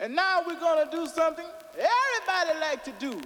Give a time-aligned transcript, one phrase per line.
[0.00, 3.20] And now we're gonna do something everybody like to do.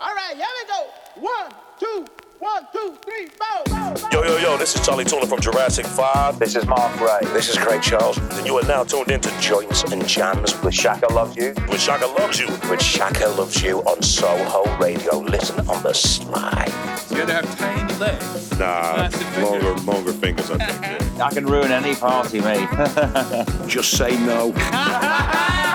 [0.00, 0.86] All right, here we go.
[1.16, 2.06] One, two,
[2.38, 4.08] one, two, three, four.
[4.12, 6.38] Yo, yo, yo, this is Chali 2na from Jurassic 5.
[6.38, 7.26] This is Mark Rae.
[7.32, 8.18] This is Craig Charles.
[8.18, 11.54] And you are now tuned into Joints and Jams With Shaka Loves You.
[11.68, 12.48] with Shaka Loves You.
[12.70, 15.18] With Shaka Loves You on Soho Radio.
[15.18, 16.68] Listen on the slide.
[17.10, 18.50] You had to have tiny legs.
[18.58, 19.62] Nah, Massive fingers.
[19.62, 21.20] longer, longer fingers, I think.
[21.20, 22.68] I can ruin any party, mate.
[23.66, 24.52] Just say no.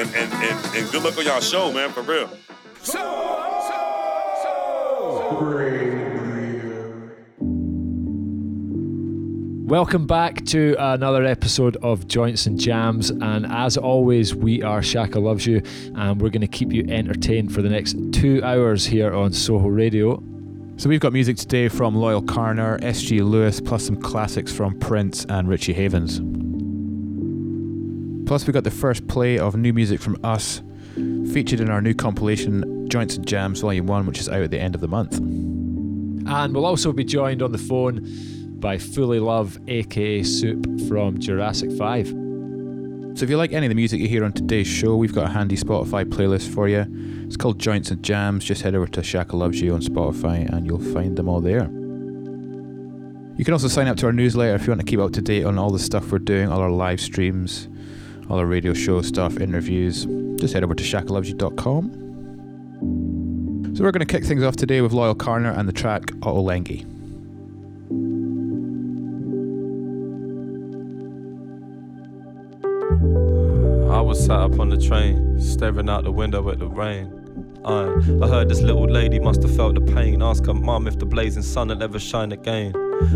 [0.00, 2.30] And, and, and, and good luck on y'all show, man, for real.
[9.68, 13.10] Welcome back to another episode of Joints and Jams.
[13.10, 15.60] And as always, we are Shaka Loves You,
[15.94, 19.68] and we're going to keep you entertained for the next two hours here on Soho
[19.68, 20.16] Radio.
[20.78, 25.26] So we've got music today from Loyle Carner, SG Lewis, plus some classics from Prince
[25.26, 26.22] and Richie Havens.
[28.30, 30.62] Plus we got the first play of new music from us,
[31.32, 34.60] featured in our new compilation Joints and Jams Volume 1, which is out at the
[34.60, 35.18] end of the month.
[35.18, 38.06] And we'll also be joined on the phone
[38.60, 42.06] by Fullee Love, aka Soup from Jurassic 5.
[42.06, 45.26] So if you like any of the music you hear on today's show, we've got
[45.26, 46.86] a handy Spotify playlist for you.
[47.26, 48.44] It's called Joints and Jams.
[48.44, 51.64] Just head over to Shaka Loves You on Spotify and you'll find them all there.
[53.36, 55.20] You can also sign up to our newsletter if you want to keep up to
[55.20, 57.68] date on all the stuff we're doing, all our live streams,
[58.30, 60.06] all our radio show stuff, interviews.
[60.40, 63.74] Just head over to shakalovesyou.com.
[63.74, 66.86] So we're going to kick things off today with Loyle Carner and the track Ottolenghi.
[73.90, 77.16] I was sat up on the train, staring out the window at the rain.
[77.64, 80.22] I heard this little lady must have felt the pain.
[80.22, 82.72] Ask her mum if the blazing sun will ever shine again.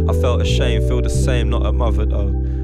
[0.09, 2.64] I felt ashamed, feel the same, not a mother though.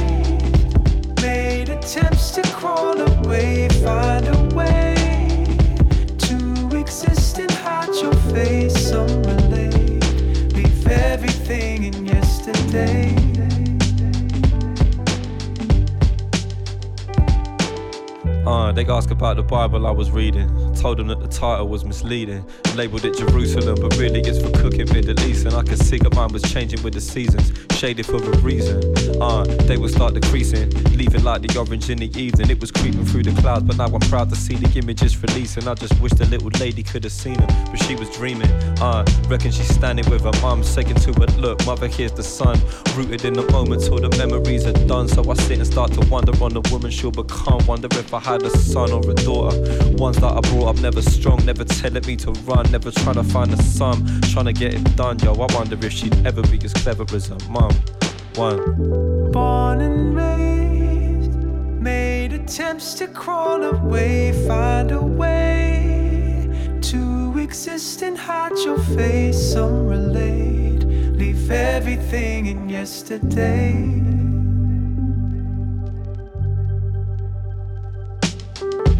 [1.83, 4.95] attempts to crawl away, find a way
[6.19, 8.89] to exist and hide your face.
[8.89, 13.20] Some relate, leave everything in yesterday.
[18.45, 20.73] Uh, they ask about the Bible I was reading.
[20.75, 22.43] Told them that the title was misleading.
[22.75, 25.45] Labeled it Jerusalem, but really it's for cooking Middle East.
[25.45, 28.81] And I could see that mine was changing with the seasons, shaded for a reason.
[29.21, 32.49] Uh, they would start decreasing, leaving like the orange in the evening.
[32.49, 35.67] It was creeping through the clouds, but now I'm proud to see the images releasing.
[35.67, 38.51] I just wish the little lady could have seen them, but she was dreaming.
[38.81, 42.59] Uh, reckon she's standing with her mum, saying to her, Look, mother, here's the sun.
[42.95, 45.07] Rooted in the moment till the memories are done.
[45.07, 47.65] So I sit and start to wonder on the woman she'll become.
[47.67, 49.57] Wonder if I had a son or a daughter.
[49.97, 53.23] Ones that I brought up never strong, never telling me to run, never trying to
[53.23, 55.19] find a sum, trying to get it done.
[55.19, 57.71] Yo, I wonder if she'd ever be as clever as her mum.
[58.35, 59.31] One.
[59.31, 61.33] Born and raised,
[61.81, 69.37] made attempts to crawl away, find a way to exist and hide your face.
[69.53, 70.85] Some relate,
[71.19, 74.10] leave everything in yesterday.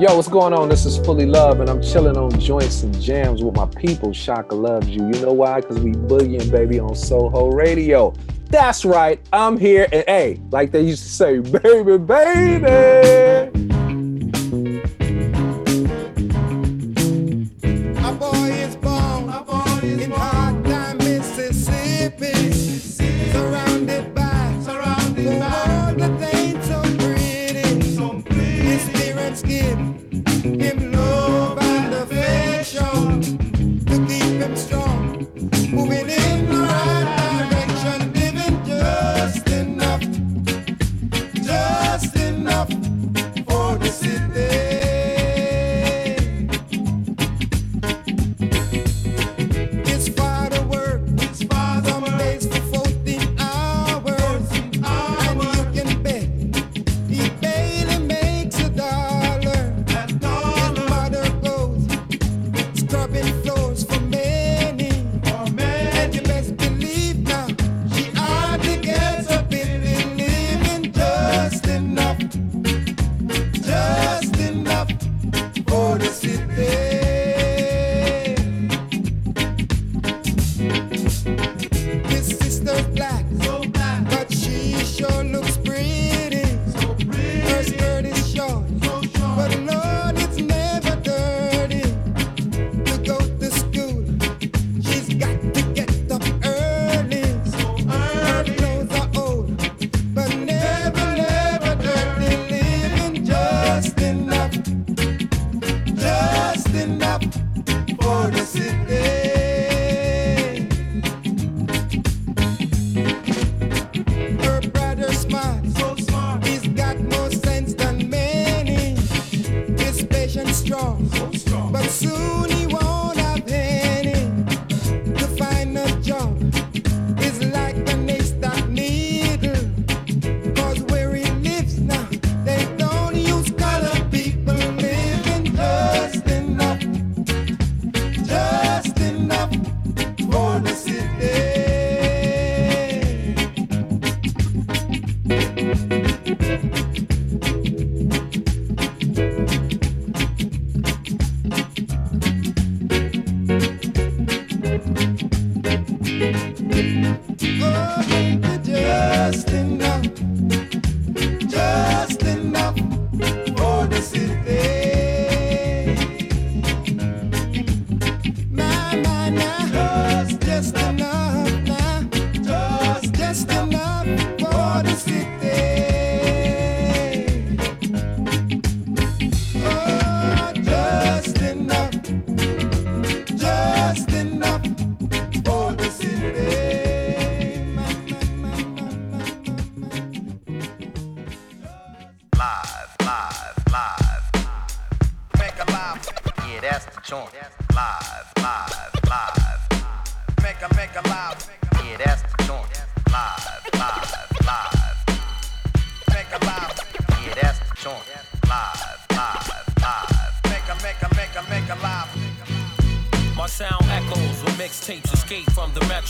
[0.00, 0.70] Yo, what's going on?
[0.70, 4.14] This is Fullee Love, and I'm chilling on joints and jams with my people.
[4.14, 5.04] Shaka loves you.
[5.04, 5.60] You know why?
[5.60, 8.14] Because we boogieing, baby, on Soho Radio.
[8.46, 9.20] That's right.
[9.30, 13.59] I'm here, and hey, like they used to say, baby, baby.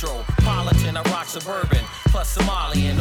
[0.01, 0.97] From the metropolitan.
[0.97, 3.00] I rock suburban, plus Somalian,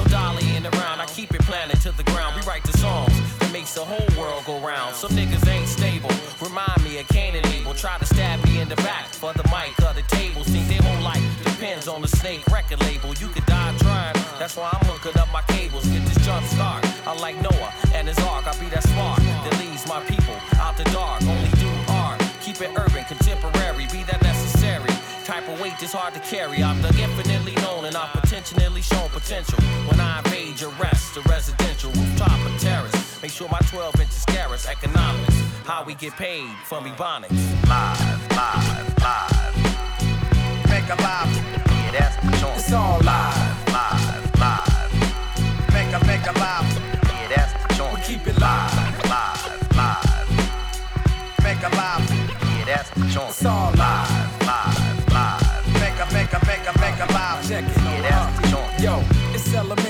[26.09, 26.63] hard to carry.
[26.63, 29.59] I'm the infinitely known and I'm potentially shown potential.
[29.87, 33.21] When I invade your rest, the residential rooftop or terrace.
[33.21, 35.35] Make sure my 12 inches carrots, economics.
[35.65, 37.31] How we get paid from Ebonics.
[37.67, 39.55] Live, live, live.
[40.69, 41.35] Make a live.
[41.67, 42.57] Yeah, that's the joint.
[42.57, 43.67] It's all live.
[43.67, 45.73] Live, live.
[45.73, 46.68] Make a, make a live.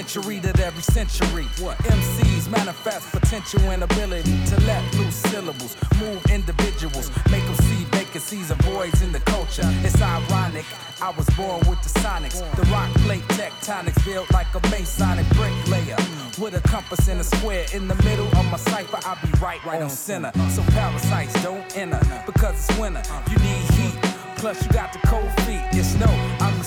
[0.09, 5.75] It's elementary that every century what MCs manifest potential and ability to let loose syllables,
[5.99, 9.61] move individuals, make them see vacancies and voids in the culture.
[9.83, 10.65] It's ironic,
[11.01, 15.97] I was born with the sonics, the rock plate tectonics built like a Masonic bricklayer.
[16.39, 19.63] With a compass and a square in the middle of my cipher, I'll be right,
[19.65, 20.31] right on center.
[20.49, 23.03] So parasites don't enter because it's winter.
[23.29, 24.09] You need heat.
[24.37, 25.61] Plus, you got the cold feet.
[25.73, 26.07] Yes, no,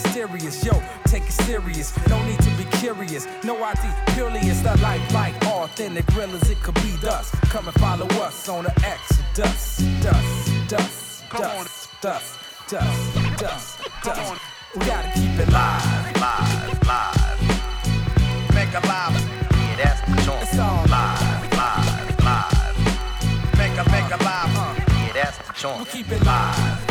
[0.03, 0.65] mysterious.
[0.65, 1.93] Yo, take it serious.
[2.09, 3.27] No need to be curious.
[3.45, 3.81] No ID,
[4.15, 6.93] purely it's the life like authentic, real as it could be.
[7.01, 9.79] Thus, come and follow us on the Exodus.
[10.03, 13.79] Dust, dust, dust, dust, dust, dust, dust.
[14.05, 14.35] Dust.
[14.75, 16.17] We gotta keep it live.
[16.17, 17.41] Live, live.
[18.55, 19.15] Make a live.
[19.53, 20.43] Yeah, that's the joint.
[20.43, 23.59] It's all live, live, live.
[23.59, 24.79] Make a, make a live.
[24.89, 25.79] Yeah, that's the joint.
[25.79, 26.59] We keep it live.
[26.59, 26.82] Live,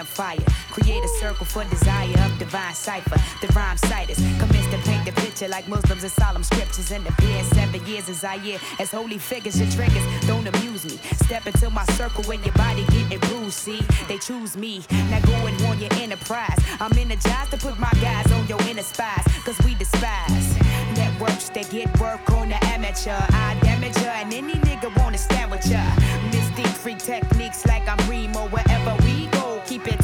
[0.00, 0.38] campfire.
[0.70, 3.18] Create a circle for desire of divine cipher.
[3.44, 6.90] The rhyme citers commence to paint the picture like Muslims in solemn scriptures.
[6.90, 10.84] In the past seven years as I hear as holy figures, your triggers don't amuse
[10.84, 10.96] me.
[11.26, 13.58] Step into my circle when your body getting bruised.
[13.58, 14.82] See, they choose me.
[15.10, 16.58] Now go and warn your enterprise.
[16.80, 19.24] I'm energized to put my guys on your inner spies.
[19.44, 20.56] Cause we despise
[20.96, 23.20] networks that get work on the amateur.
[23.46, 25.82] I damage her and any nigga wanna stand with ya.
[26.30, 28.48] Mystique free techniques like I'm Remo.
[28.48, 28.99] Wherever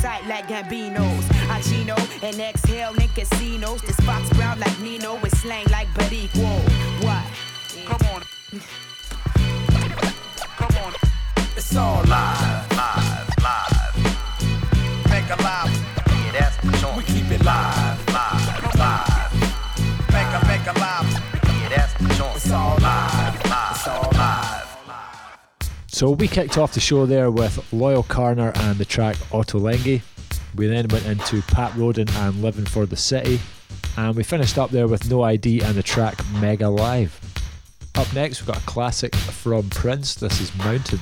[0.07, 1.25] tight like Gambinos.
[1.51, 3.81] I Gino and exhale in casinos.
[3.83, 6.51] The spots brown like Nino with slang like Barico.
[7.05, 7.25] What?
[7.91, 8.21] Come on.
[10.61, 10.93] Come on.
[11.57, 12.71] It's all live.
[12.81, 13.95] Live, live.
[15.11, 15.73] Make a live.
[16.23, 16.97] Yeah, that's the joint.
[16.99, 17.76] We keep it live.
[17.76, 17.76] Live,
[25.97, 30.03] So we kicked off the show there with Loyle Carner and the track Ottolenghi.
[30.55, 33.41] We then went into Pat Roden and Living for the City.
[33.97, 37.19] And we finished up there with No ID and the track Mega Live.
[37.95, 40.17] Up next, we've got a classic from Prince.
[40.17, 41.01] This is Mountains.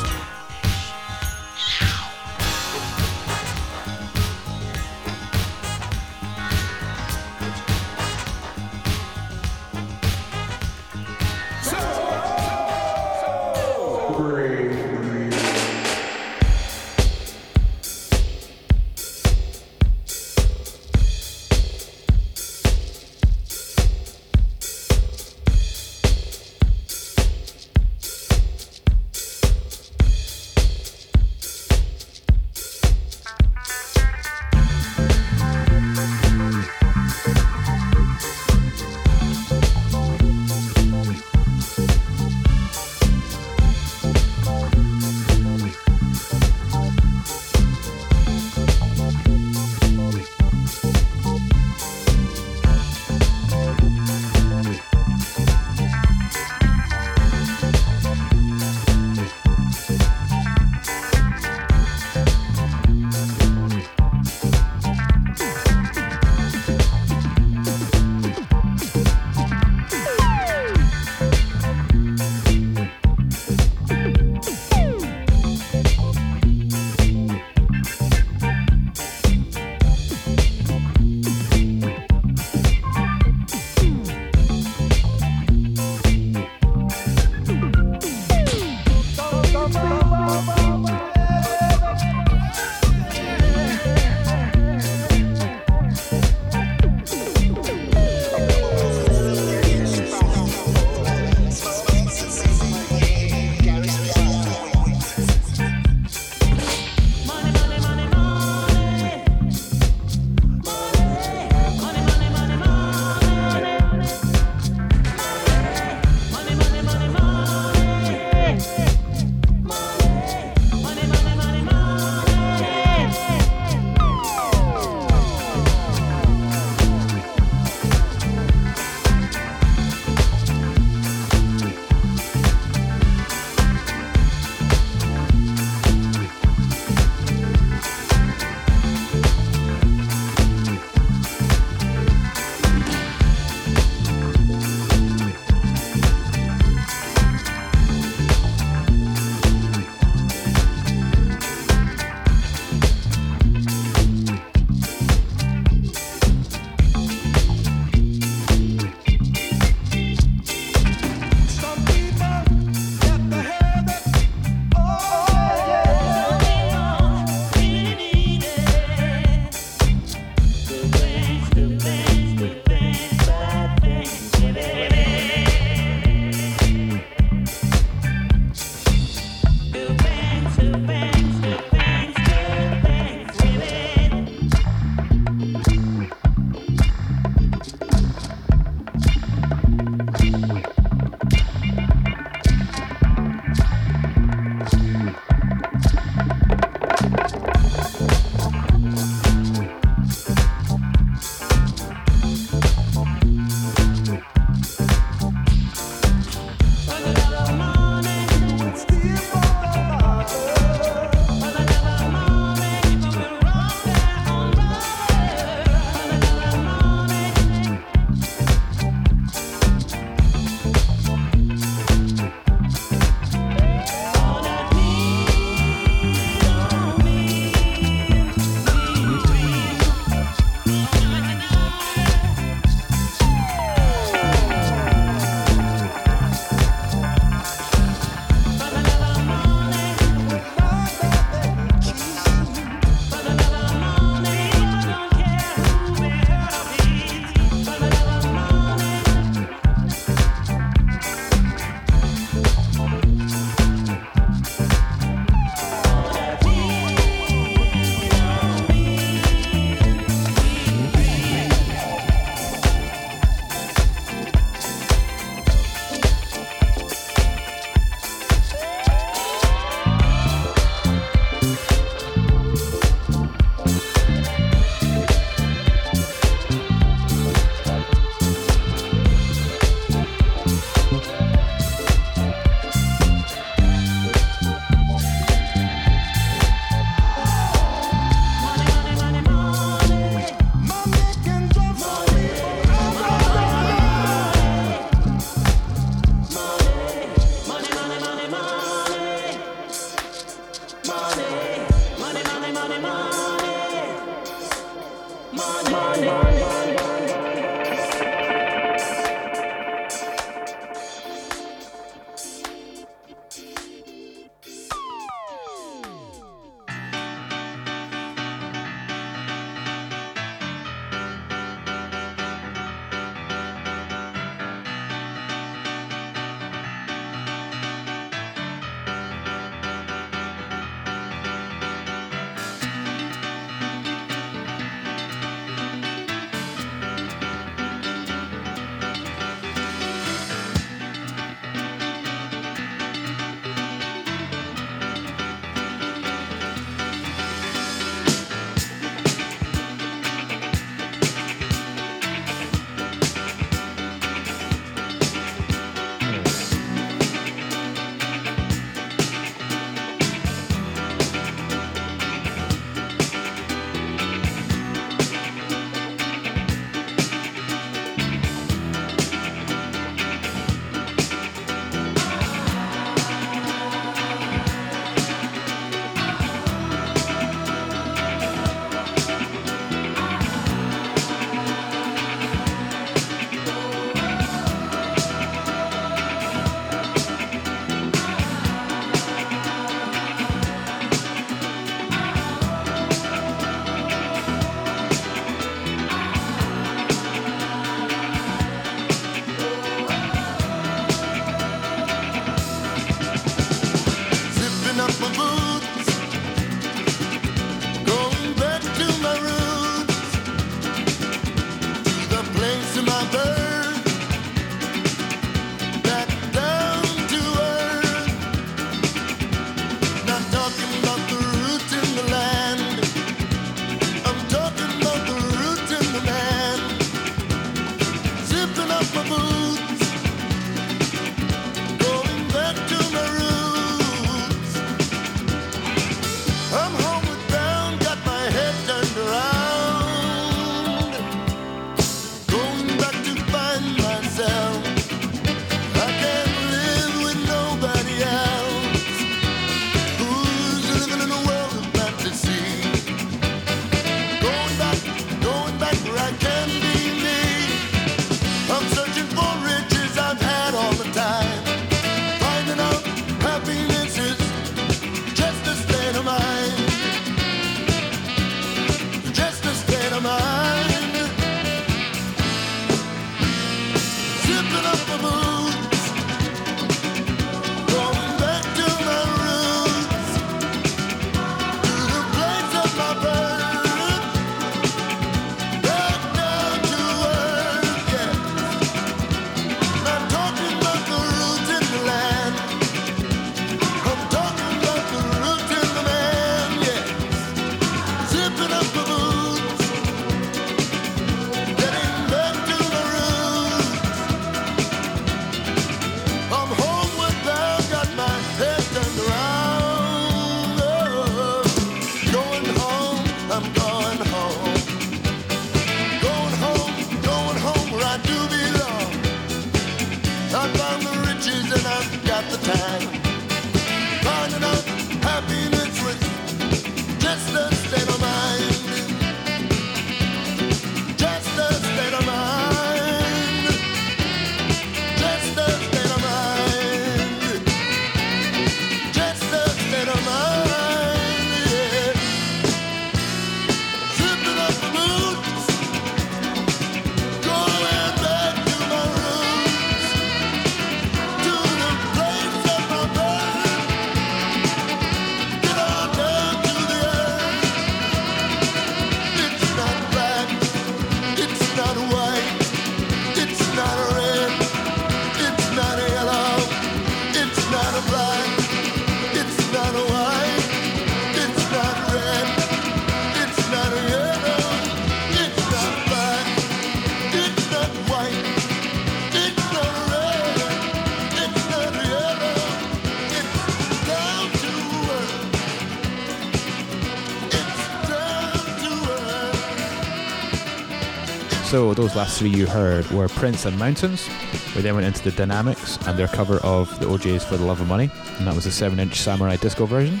[591.78, 594.08] Those last three you heard were Prince and Mountains.
[594.56, 597.60] We then went into the Dynamics and their cover of the O'Jays For the Love
[597.60, 600.00] of Money, and that was a 7-inch Samurai Disco version.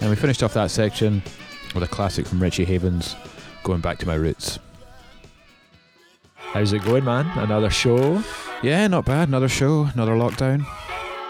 [0.00, 1.22] And we finished off that section
[1.76, 3.14] with a classic from Richie Havens,
[3.62, 4.58] Going Back to My Roots.
[6.34, 7.26] How's it going, man?
[7.38, 8.20] Another show?
[8.60, 9.28] Yeah, not bad.
[9.28, 10.66] Another show, another lockdown.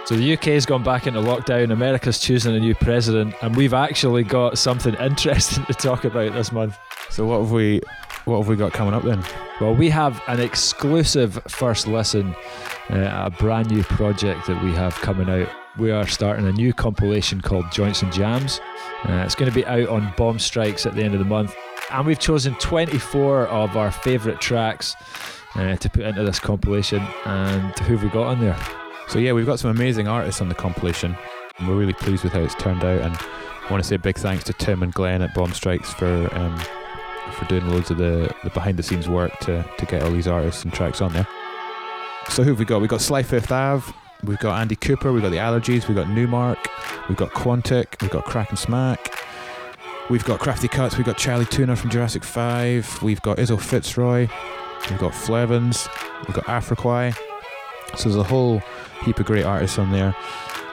[0.07, 4.23] So the UK's gone back into lockdown, America's choosing a new president, and we've actually
[4.23, 6.79] got something interesting to talk about this month.
[7.11, 7.83] So what have we
[8.25, 9.23] what have we got coming up then?
[9.61, 12.35] Well, we have an exclusive first listen,
[12.91, 15.49] uh, a brand new project that we have coming out.
[15.79, 18.61] We are starting a new compilation called Joints and Jams.
[19.05, 21.55] Uh, it's going to be out on Bomb Strikes at the end of the month,
[21.91, 24.97] and we've chosen 24 of our favourite tracks
[25.55, 27.03] uh, to put into this compilation.
[27.27, 28.57] And who have we got on there?
[29.09, 31.17] So yeah, we've got some amazing artists on the compilation.
[31.59, 33.99] And we're really pleased with how it's turned out, and I want to say a
[33.99, 36.59] big thanks to Tim and Glenn at Bomb Strikes for um,
[37.33, 40.29] for doing loads of the, the behind the scenes work to to get all these
[40.29, 41.27] artists and tracks on there.
[42.29, 42.81] So who have we got?
[42.81, 46.09] We've got Sly Fifth Ave, we've got Andy Cooper, we've got the Allergies, we've got
[46.09, 46.59] Newmark,
[47.09, 49.19] we've got Quantic, we've got Crack and Smack,
[50.09, 54.31] we've got Crafty Cuts, we've got Chali 2na from Jurassic Five, we've got Izo FitzRoy,
[54.91, 55.89] we've got Flevins,
[56.27, 57.15] we've got Afriquai.
[57.97, 58.61] So there's a whole
[59.05, 60.17] heap of great artists on there.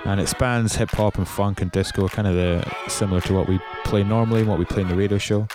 [0.05, 3.47] And it spans hip hop and funk and disco, kind of the similar to what
[3.47, 5.47] we play normally and what we play in the radio show.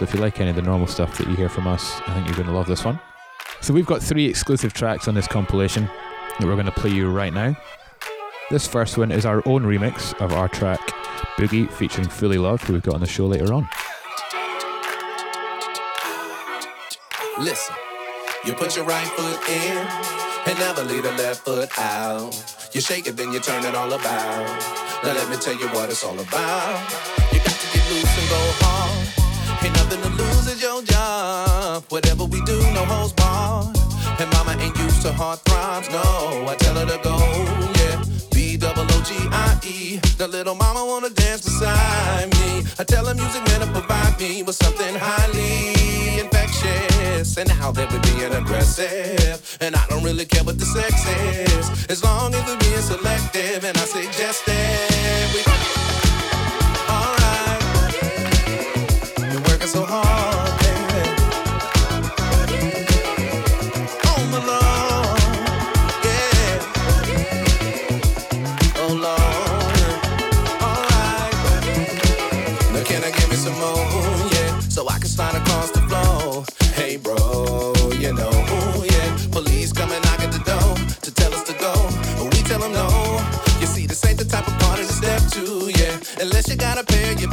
[0.00, 2.14] So if you like any of the normal stuff that you hear from us, I
[2.14, 2.98] think you're going to love this one.
[3.60, 5.90] So we've got three exclusive tracks on this compilation
[6.38, 7.54] that we're going to play you right now.
[8.50, 10.80] This first one is our own remix of our track
[11.36, 13.68] Boogie featuring Fullee Love, who we've got on the show later on.
[17.38, 17.76] Listen,
[18.46, 19.86] you put your right foot in
[20.46, 22.70] and never leave the left foot out.
[22.72, 24.64] You shake it, then you turn it all about.
[25.04, 26.90] Now let me tell you what it's all about.
[27.34, 29.19] You got to get loose and go hard.
[29.62, 31.84] Ain't nothing to lose, it's your job.
[31.90, 33.76] Whatever we do, no holds barred.
[34.18, 36.46] And mama ain't used to hard throbs, no.
[36.48, 37.16] I tell her to go,
[37.76, 38.02] yeah.
[38.32, 39.98] B double O G I E.
[40.16, 42.64] The little mama wanna dance beside me.
[42.78, 47.36] I tell her music man to provide me with something highly infectious.
[47.36, 49.58] and now that we're being aggressive.
[49.60, 53.64] And I don't really care what the sex is, as long as we're being selective.
[53.64, 55.79] And I suggest that we.
[59.70, 61.10] So hard, baby.
[66.02, 66.58] Yeah.
[68.82, 69.78] Oh Lord,
[70.60, 71.34] alright.
[72.72, 73.86] Now can I give me some more,
[74.34, 76.44] yeah, so I can slide across the floor?
[76.74, 78.32] Hey bro, you know,
[78.90, 79.16] yeah.
[79.30, 79.70] Police
[80.32, 81.72] the door to tell us to go,
[82.18, 82.88] but we tell them no.
[83.60, 86.00] You see, this ain't the type of party to step to, yeah.
[86.20, 87.30] Unless you got a pair of your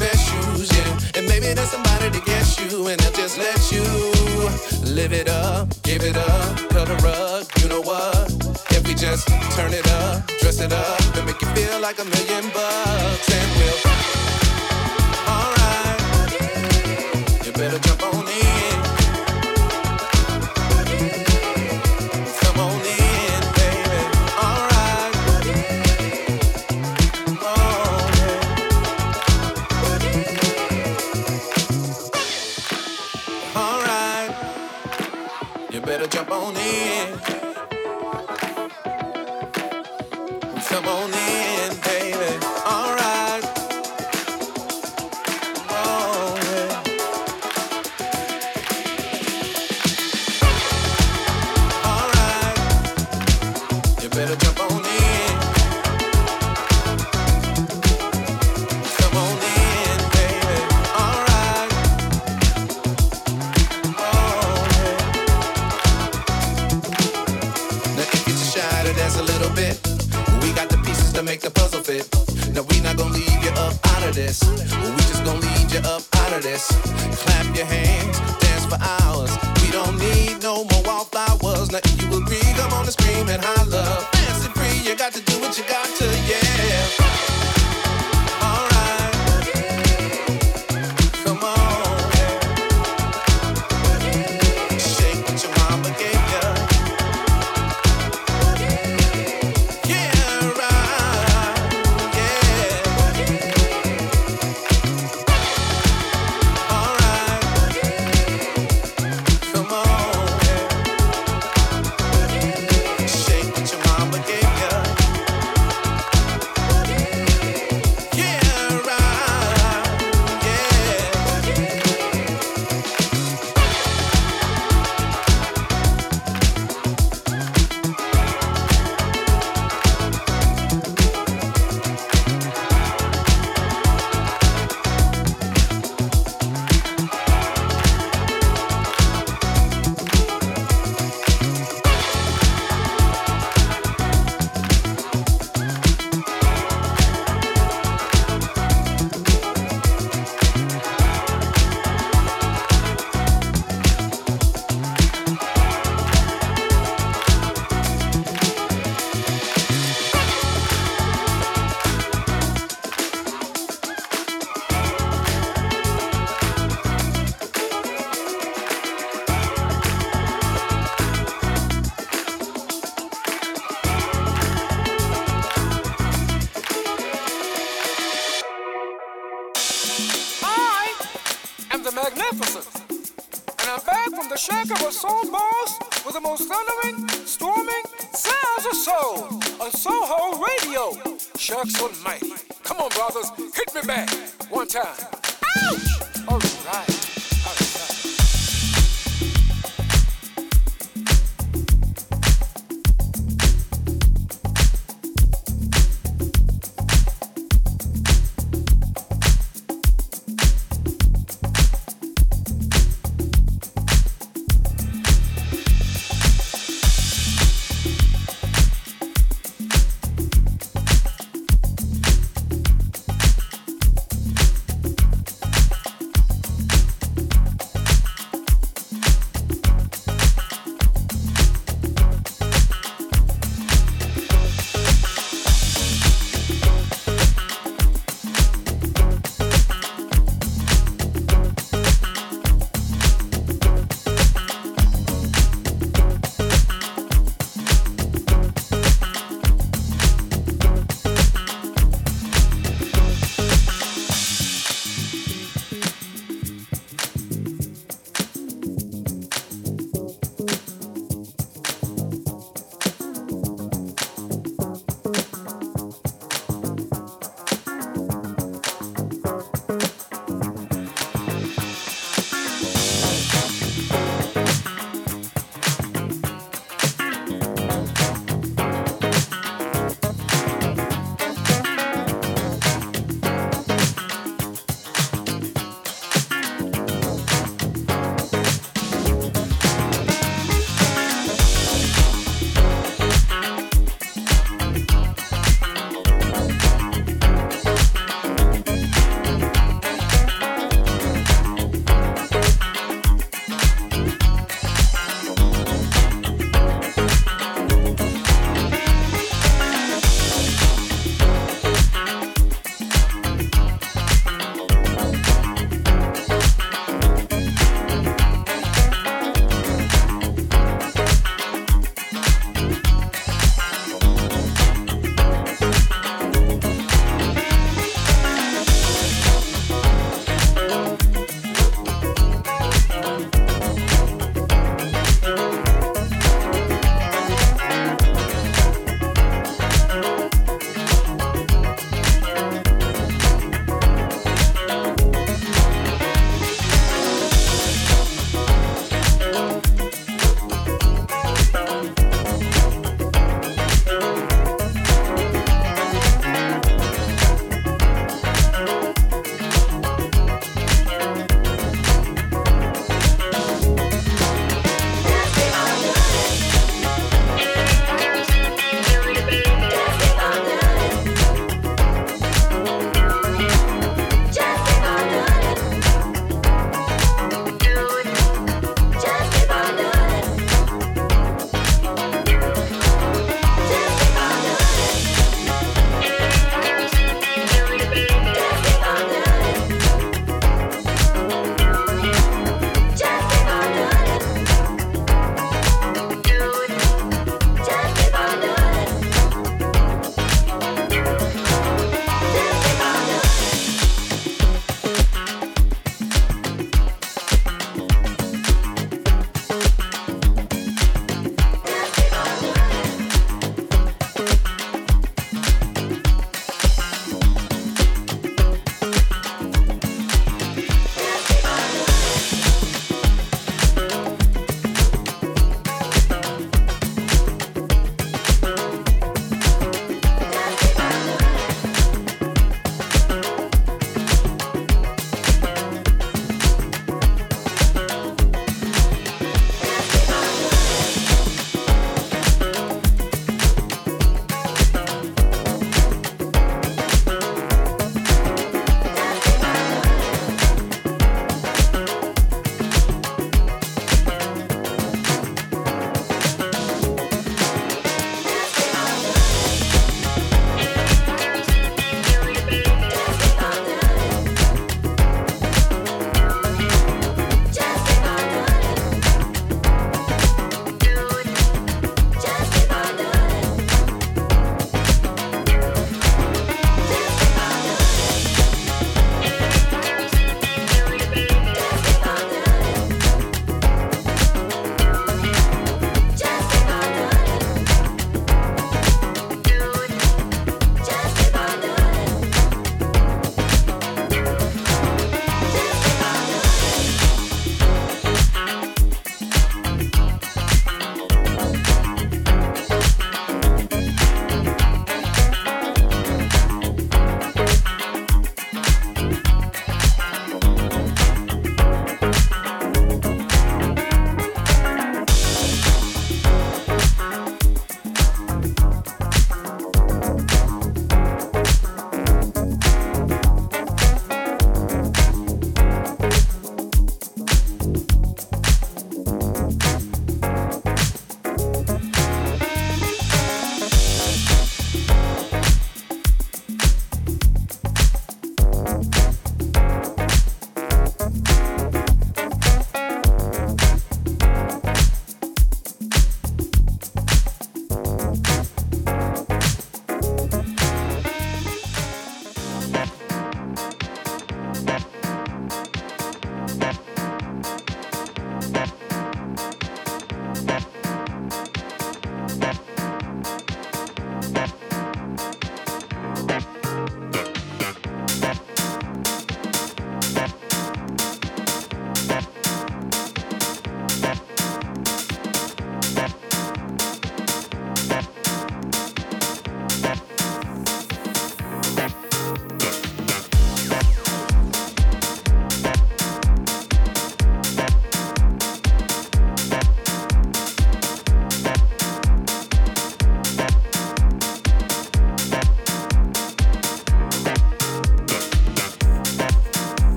[2.10, 3.84] there's to get you, and I'll just let you
[4.94, 7.46] live it up, give it up, cut a rug.
[7.62, 8.32] You know what?
[8.72, 12.06] If we just turn it up, dress it up, and make you feel like a
[12.06, 13.97] million bucks, and we'll.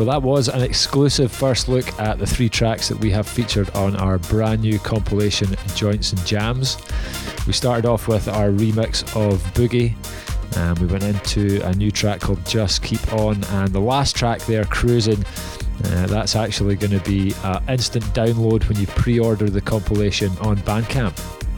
[0.00, 3.68] So that was an exclusive first look at the three tracks that we have featured
[3.74, 6.78] on our brand new compilation Joints and Jams.
[7.46, 9.94] We started off with our remix of Boogie.
[10.56, 14.40] And we went into a new track called Just Keep On, and the last track
[14.46, 15.22] there, Cruising,
[15.84, 20.56] uh, that's actually going to be an instant download when you pre-order the compilation on
[20.60, 21.14] Bandcamp.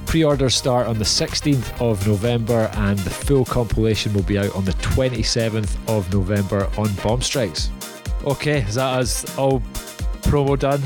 [0.07, 4.65] Pre-orders start on the 16th of November, and the full compilation will be out on
[4.65, 7.71] the 27th of November on Bomb Strikes.
[8.25, 9.61] Okay, is that us all
[10.23, 10.81] promo done?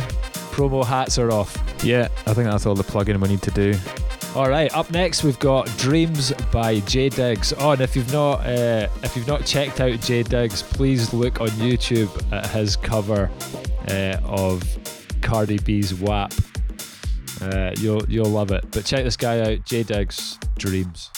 [0.52, 1.56] Promo hats are off.
[1.84, 3.74] Yeah, I think that's all the plugging we need to do.
[4.34, 7.52] All right, up next we've got Dreams by J Diggs.
[7.58, 11.40] Oh, and if you've not uh, if you've not checked out J Diggs, please look
[11.40, 13.30] on YouTube at his cover
[13.88, 14.62] uh, of
[15.22, 16.32] Cardi B's WAP.
[17.40, 18.64] Uh, you'll you'll love it.
[18.70, 21.10] But check this guy out, J Diggs Dreams.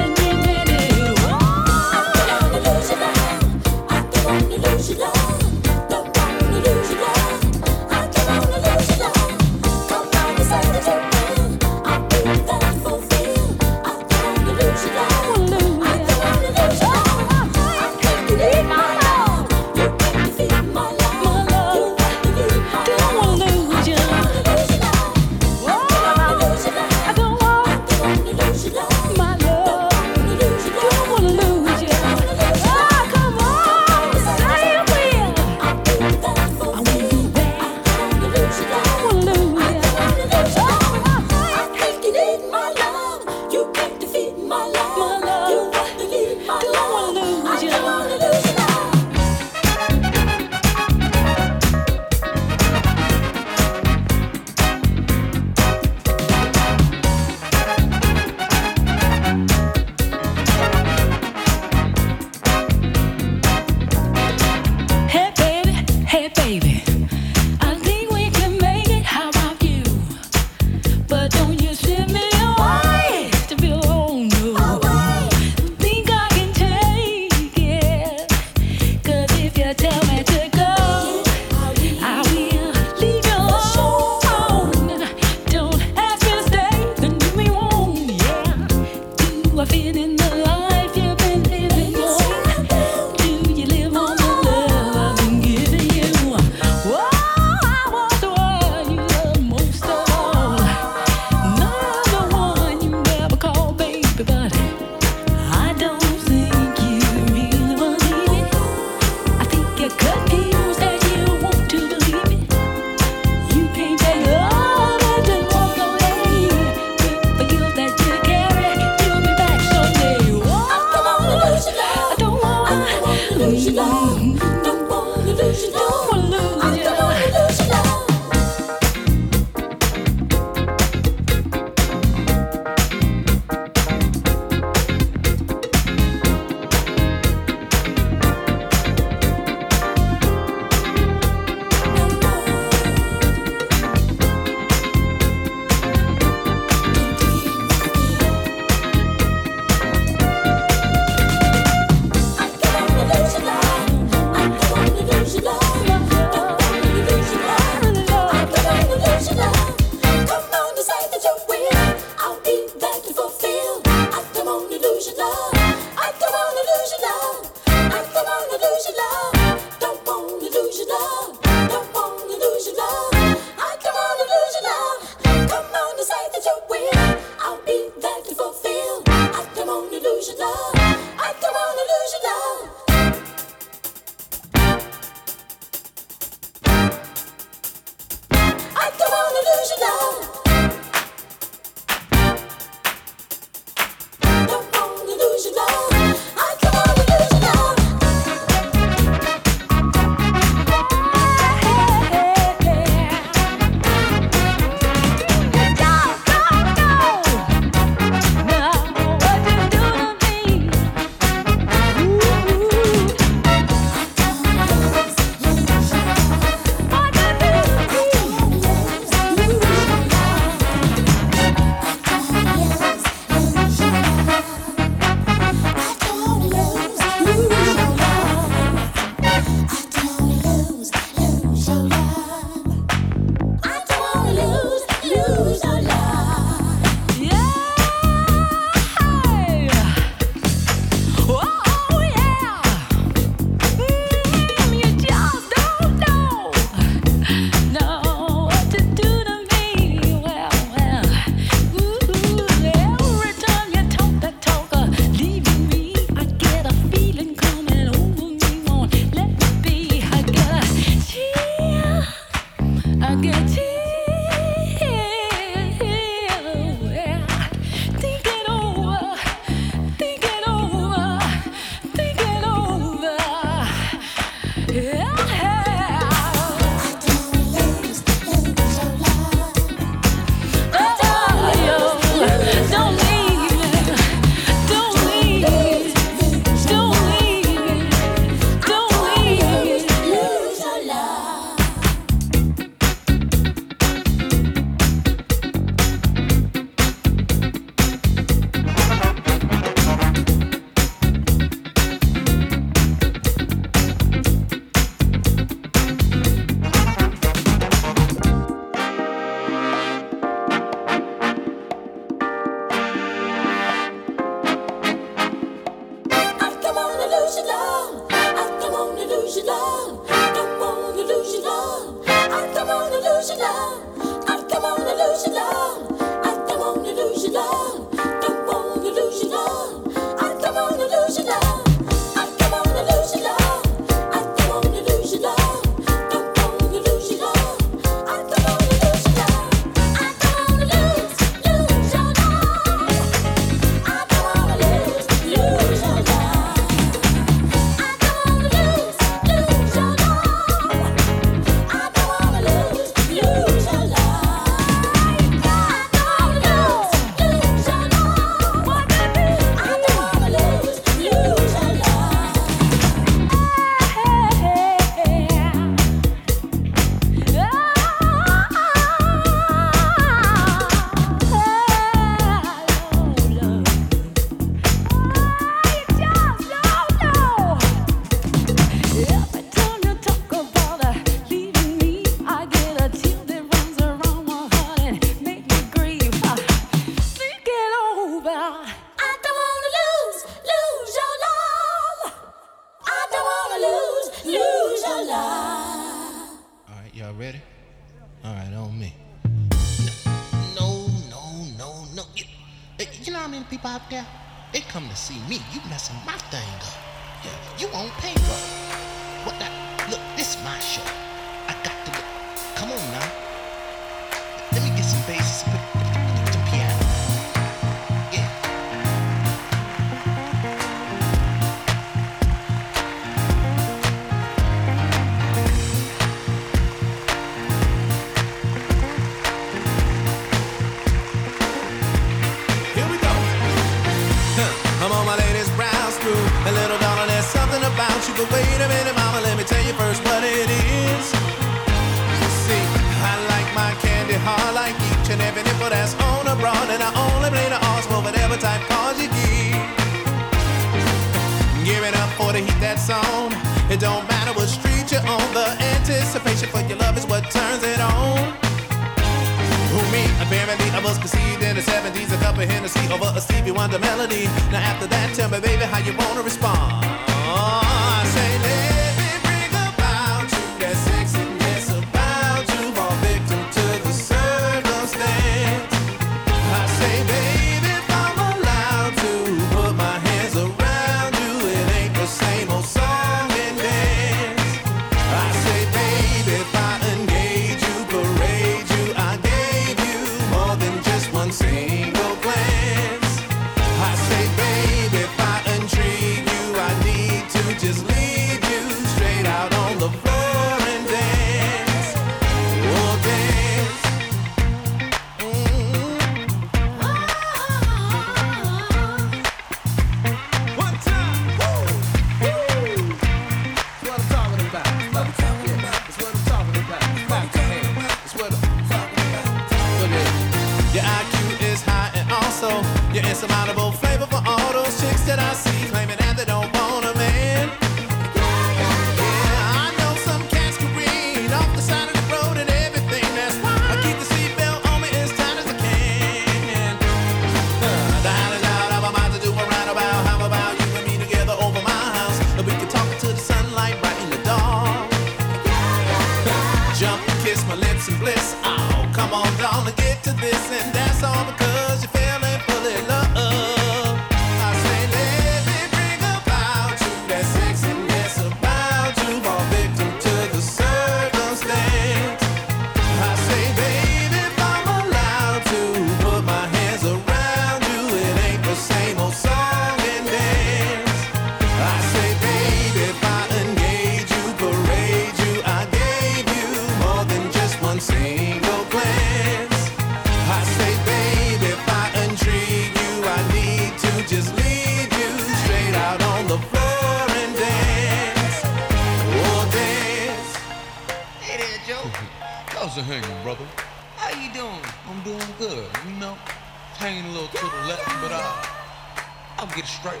[599.44, 600.00] I'm gonna get straight.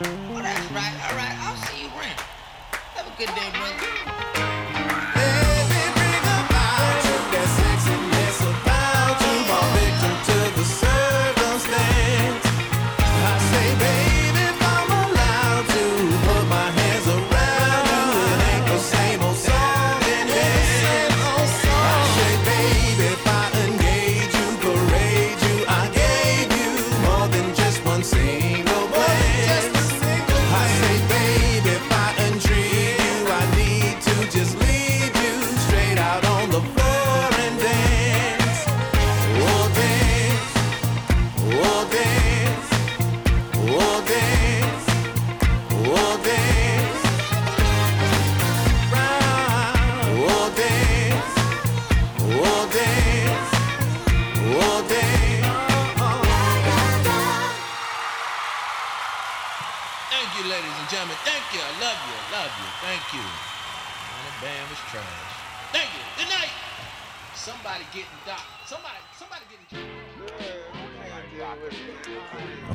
[0.00, 0.94] Oh, that's right.
[1.08, 2.18] All right, I'll see you around.
[2.96, 4.47] Have a good day, brother.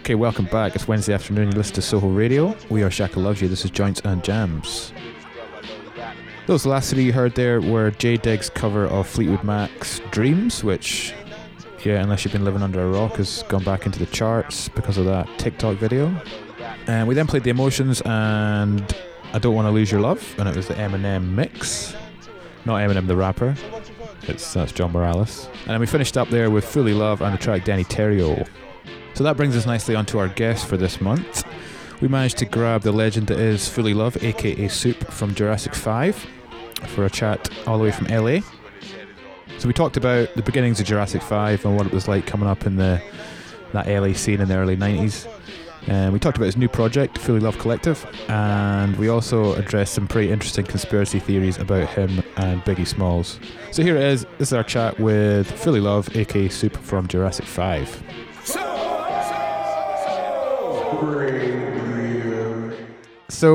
[0.04, 0.76] Okay, welcome back.
[0.76, 1.54] It's Wednesday afternoon.
[1.54, 2.58] You listen to Soho Radio.
[2.70, 3.47] We are Shaka Loves You.
[3.47, 4.91] This is Joints and Jams.
[6.45, 11.14] Those last three you heard there were J Diggs' cover of Fleetwood Mac's Dreams, which,
[11.86, 14.97] yeah, unless you've been living under a rock, has gone back into the charts because
[14.97, 16.14] of that TikTok video.
[16.88, 18.93] And we then played The Emotions and
[19.32, 21.95] I Don't Want to Lose Your Love, and it was the Eminem mix.
[22.66, 23.56] Not Eminem the rapper,
[24.24, 25.47] it's that's John Morales.
[25.66, 28.45] And we finished up there with Fullee Love and the track Danny Terrio.
[29.14, 31.43] So that brings us nicely onto our guest for this month.
[32.01, 36.28] We managed to grab the legend that is Fullee Love, aka Soup from Jurassic 5,
[36.88, 38.39] for a chat all the way from LA.
[39.59, 42.49] So we talked about the beginnings of Jurassic 5 and what it was like coming
[42.49, 43.01] up in the
[43.74, 45.28] that LA scene in the early 90s.
[45.88, 49.93] And uh, we talked about his new project, Fullee Love Collective, and we also addressed
[49.93, 53.39] some pretty interesting conspiracy theories about him and Biggie Smalls.
[53.72, 54.26] So here it is.
[54.38, 58.03] This is our chat with Fullee Love, aka Soup from Jurassic 5.
[58.45, 58.83] So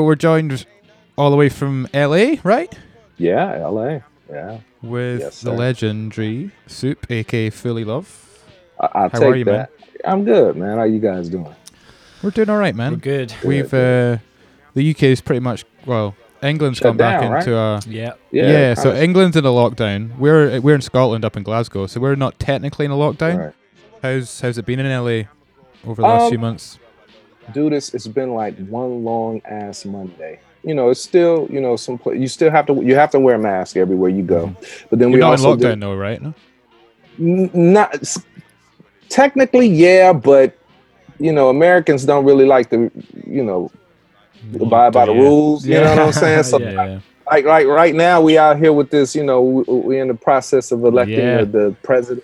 [0.02, 0.66] we're joined
[1.16, 2.72] all the way from LA, right?
[3.16, 4.00] Yeah, LA.
[4.30, 4.58] Yeah.
[4.82, 5.56] With Yes, the sir.
[5.56, 8.44] legendary Soup, aka Fullee Love.
[8.80, 9.54] I, I'll How take are you, man?
[9.54, 9.70] that.
[10.04, 10.78] I'm good, man.
[10.78, 11.54] How you guys doing?
[12.22, 12.92] We're doing all right, man.
[12.92, 13.34] We're good.
[13.44, 14.18] We've uh,
[14.74, 16.14] the UK is pretty much well.
[16.42, 18.12] England's Shut gone back down, into a Yeah.
[18.30, 18.74] Yeah, yeah.
[18.74, 20.16] so kinda- England's in a lockdown.
[20.18, 23.38] We're we're in Scotland up in Glasgow, so we're not technically in a lockdown.
[23.38, 23.54] Right.
[24.02, 25.24] How's how's it been in LA
[25.84, 26.78] over the last Um, few months?
[27.52, 27.94] Dude, this.
[27.94, 30.40] it's been like one long ass Monday.
[30.64, 33.20] You know, it's still, you know, some pla- you still have to you have to
[33.20, 34.54] wear a mask everywhere you go.
[34.90, 35.10] But then Mm-hmm.
[35.10, 36.20] You're we not in also lockdown did- though, right?
[36.22, 36.34] No.
[37.18, 38.16] Not
[39.08, 40.56] technically yeah but
[41.18, 42.90] you know americans don't really like to
[43.26, 43.70] you know
[44.60, 45.20] abide by the Yeah.
[45.22, 47.00] rules you know what i'm saying so Yeah, yeah.
[47.26, 50.14] like like right now we out here with this you know we, we're in the
[50.14, 51.38] process of electing Yeah.
[51.38, 52.22] the, the president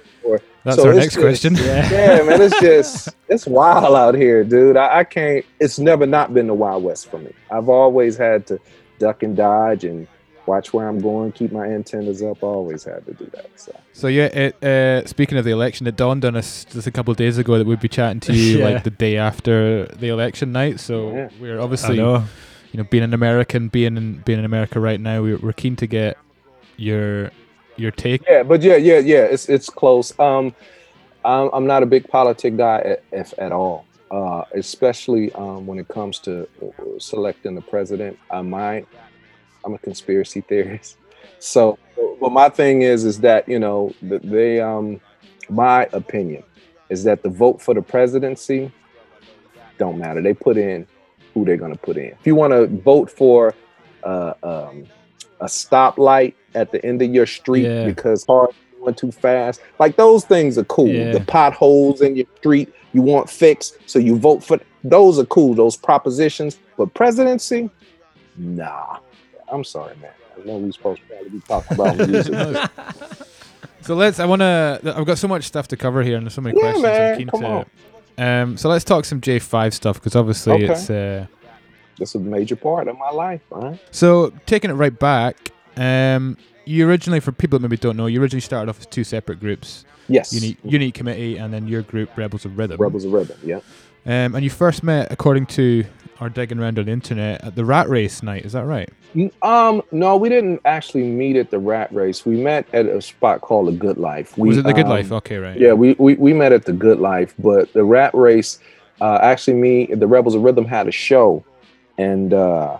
[0.64, 1.54] That's so our next just- question.
[1.56, 6.32] yeah man it's just it's wild out here dude I, I can't it's never not
[6.34, 8.58] been the wild west for me i've always had to
[8.98, 10.06] duck and dodge and
[10.46, 14.08] watch where i'm going keep my antennas up always had to do that so So
[14.08, 17.16] yeah, it, uh, speaking of the election, it dawned on us just a couple of
[17.16, 18.64] days ago that we'd be chatting to you Yeah.
[18.70, 20.80] like the day after the election night.
[20.80, 21.28] So Yeah.
[21.40, 22.24] we're obviously, know.
[22.72, 25.76] you know, being an American, being in being in America right now, we're, we're keen
[25.76, 26.18] to get
[26.76, 27.30] your
[27.76, 28.22] your take.
[28.28, 29.24] Yeah, but yeah, yeah, yeah.
[29.24, 30.18] It's it's close.
[30.18, 30.54] Um,
[31.24, 33.86] I'm I'm not a big politic guy at, if at all.
[34.10, 36.46] Uh, especially um, when it comes to
[36.98, 38.16] selecting the president.
[38.30, 38.86] I might.
[39.64, 40.98] I'm a conspiracy theorist.
[41.40, 41.78] So,
[42.20, 45.00] but my thing is, is that you know, they um,
[45.48, 46.44] my opinion
[46.90, 48.70] is that the vote for the presidency
[49.78, 50.22] don't matter.
[50.22, 50.86] They put in
[51.32, 52.10] who they're going to put in.
[52.10, 53.54] If you want to vote for
[54.04, 54.86] uh, um,
[55.40, 57.84] a stoplight at the end of your street Yeah.
[57.84, 58.50] because cars
[58.80, 60.88] going too fast, like those things are cool.
[60.88, 61.12] Yeah.
[61.12, 65.54] The potholes in your street you want fixed, so you vote for those are cool.
[65.54, 67.70] Those propositions, but presidency,
[68.36, 68.98] nah.
[69.50, 70.10] I'm sorry, man.
[70.40, 72.34] I know we supposed to be talking about music.
[73.82, 74.18] So let's.
[74.20, 74.94] I want to.
[74.96, 76.82] I've got so much stuff to cover here, and there's so many Yeah, questions.
[76.82, 77.46] man, I'm keen come to.
[77.46, 77.66] on.
[78.16, 80.72] Um, so let's talk some J5 stuff because obviously Okay.
[80.72, 80.88] it's.
[80.90, 81.26] Uh,
[81.98, 83.78] That's a major part of my life, right?
[83.90, 88.20] so taking it right back, um, you originally, for people that maybe don't know, you
[88.20, 89.84] originally started off as two separate groups.
[90.08, 90.32] Yes.
[90.32, 92.78] Unity, Unity Committee, and then your group, Rebels of Rhythm.
[92.78, 93.60] Rebels of Rhythm, yeah.
[94.06, 95.84] Um, and you first met, according to
[96.20, 98.44] our digging around on the internet, at the Rat Race night.
[98.44, 98.90] Is that right?
[99.42, 102.26] Um, no, we didn't actually meet at the rat race.
[102.26, 104.36] We met at a spot called the Good Life.
[104.36, 105.12] We, Was it the Good um, Life?
[105.12, 105.58] Okay, right.
[105.58, 108.58] Yeah, we, we we met at the Good Life, but the rat race,
[109.00, 111.44] uh, actually, me, the Rebels of Rhythm had a show,
[111.96, 112.78] and uh,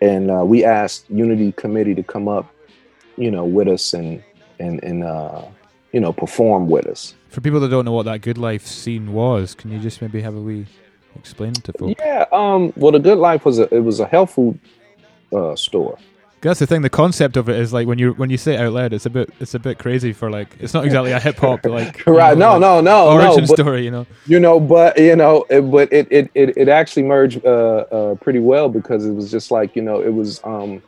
[0.00, 2.52] and uh, we asked Unity Committee to come up,
[3.16, 4.22] you know, with us and
[4.58, 5.44] and and uh,
[5.92, 7.14] you know perform with us.
[7.28, 10.20] For people that don't know what that Good Life scene was, can you just maybe
[10.20, 10.66] have a wee
[11.16, 11.94] explain it to folks?
[11.98, 12.26] Yeah.
[12.32, 12.72] Um.
[12.76, 14.58] Well, the Good Life was a it was a health food
[15.32, 15.98] uh, store.
[16.42, 16.80] That's the thing.
[16.80, 19.04] The concept of it is like when you when you say it out loud, it's
[19.04, 22.04] a bit it's a bit crazy for like it's not exactly a hip hop like
[22.06, 22.36] you right?
[22.36, 23.48] know, No, like no, no, origin no.
[23.48, 23.84] but- story.
[23.84, 27.44] You know, you know but you know it, but it it it, it actually merged
[27.44, 30.82] uh, uh pretty well because it was just like you know it was um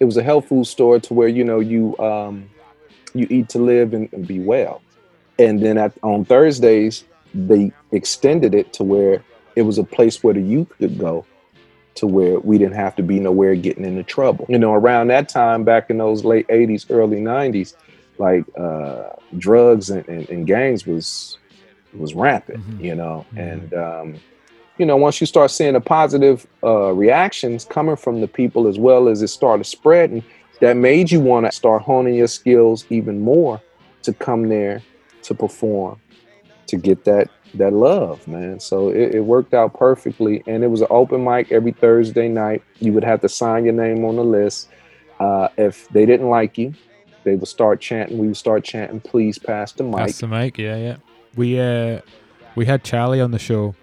[0.00, 2.48] it was a health food store to where you know you um
[3.14, 4.82] you eat to live and, and be well
[5.38, 9.22] and then at on thursdays they extended it to where
[9.54, 11.24] it was a place where the youth could go
[11.94, 14.46] to where we didn't have to be nowhere getting into trouble.
[14.48, 17.74] You know around that time back in those late 80s early 90s
[18.18, 21.38] like uh drugs and, and, and gangs was
[21.96, 23.24] was rampant, you know.
[23.36, 24.20] And um,
[24.78, 28.78] you know, once you start seeing the positive uh, reactions coming from the people as
[28.78, 30.24] well as it started spreading,
[30.60, 33.60] that made you want to start honing your skills even more
[34.02, 34.82] to come there
[35.22, 36.00] to perform,
[36.66, 38.60] to get that that love, man.
[38.60, 42.62] So it, it worked out perfectly, and it was an open mic every Thursday night.
[42.80, 44.68] You would have to sign your name on the list.
[45.20, 46.74] Uh, if they didn't like you,
[47.24, 48.18] they would start chanting.
[48.18, 50.58] We would start chanting, "Please pass the mic." Pass the mic.
[50.58, 50.96] Yeah, yeah.
[51.36, 52.00] We uh
[52.54, 53.74] we had Charlie on the show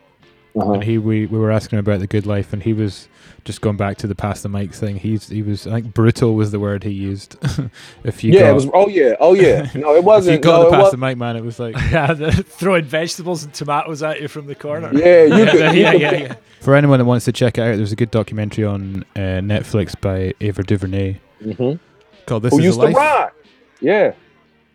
[0.56, 0.74] Uh-huh.
[0.74, 3.08] and he we, we were asking him about the good life, and he was
[3.46, 4.98] just going back to the pass the mic thing.
[4.98, 7.38] He's he was I think brutal was the word he used.
[8.04, 8.70] if you yeah, got, it was.
[8.74, 9.70] Oh yeah, oh yeah.
[9.76, 10.36] No, it wasn't.
[10.38, 12.84] you got no, the it pass was, the mic man, it was like yeah, throwing
[12.84, 14.92] vegetables and tomatoes at you from the corner.
[14.94, 16.36] Yeah, you could- yeah, you yeah, yeah, yeah.
[16.60, 20.00] For anyone that wants to check it out, there's a good documentary on uh, Netflix
[20.00, 21.80] by Ava DuVernay Mhm.
[22.28, 23.36] called "This Who Is used Life." to rock.
[23.80, 24.12] Yeah,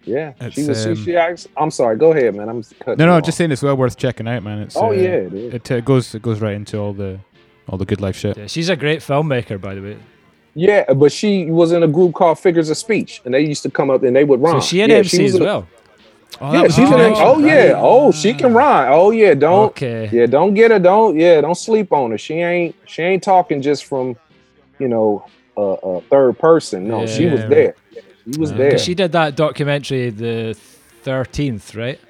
[0.06, 0.34] yeah.
[0.50, 0.82] she It's, was.
[0.82, 1.96] she, um, she asked, I'm sorry.
[1.98, 2.48] Go ahead, man.
[2.48, 3.24] I'm cutting No, you no, off.
[3.24, 4.60] just saying it's well worth checking out, man.
[4.60, 5.54] It's Oh, uh, yeah, it is.
[5.54, 7.20] It, uh, goes it goes right into all the
[7.68, 8.36] all the good life shit.
[8.36, 9.98] Yeah, she's a great filmmaker, by the way.
[10.54, 13.70] Yeah, but she was in a group called Figures of Speech, and they used to
[13.70, 14.60] come up and they would rhyme.
[14.60, 15.66] So she in yeah, MC was as well.
[16.40, 17.14] Oh, yeah, she's the in.
[17.16, 17.54] Oh yeah.
[17.72, 17.74] right.
[17.76, 18.88] Oh, she can rhyme.
[18.92, 19.34] Oh yeah.
[19.34, 19.66] Don't.
[19.68, 20.08] Okay.
[20.12, 20.78] Yeah, don't get her.
[20.78, 21.16] Don't.
[21.18, 22.18] Yeah, don't sleep on her.
[22.18, 22.76] She ain't.
[22.86, 24.16] She ain't talking just from,
[24.78, 25.26] you know,
[25.56, 26.88] a uh, uh, third person.
[26.88, 27.46] No, she was Yeah.
[27.48, 27.76] there.
[28.32, 28.78] She was there.
[28.78, 30.56] She did that documentary, the
[31.02, 32.00] thirteenth, right?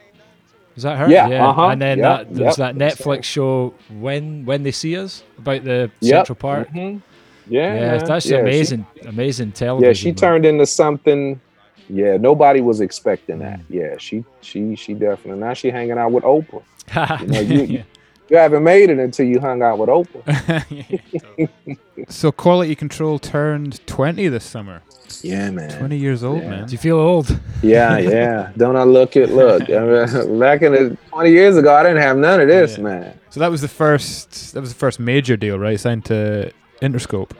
[0.74, 1.08] Was that her?
[1.10, 2.74] Yeah, uh-huh, And then yep, that, there's yep.
[2.74, 6.68] that Netflix show when when they see us about the Yep, Central Park.
[6.70, 7.00] mhm.
[7.48, 9.88] Yeah, yeah, that's Yeah, she- amazing, amazing television.
[9.88, 10.14] Yeah, she man.
[10.16, 11.40] turned into something.
[11.88, 13.60] Yeah, nobody was expecting that.
[13.60, 13.64] Mm.
[13.70, 15.40] Yeah, she she she definitely.
[15.40, 16.62] Now she hanging out with Oprah.
[17.20, 17.82] You know, you, Yeah.
[18.28, 21.48] You haven't made it until you hung out with Oprah.
[22.08, 24.82] So quality control turned twenty this summer.
[25.22, 25.78] Yeah, man.
[25.78, 26.50] Twenty years old, Yeah.
[26.50, 26.66] man.
[26.66, 27.40] Do you feel old?
[27.62, 28.52] Yeah, yeah.
[28.56, 29.30] Don't I look it?
[29.30, 32.76] Look, I mean, back in the twenty years ago, I didn't have none of this,
[32.78, 33.18] man.
[33.30, 34.52] So that was the first.
[34.54, 35.80] That was the first major deal, right?
[35.80, 36.52] Signed to
[36.82, 37.32] Interscope.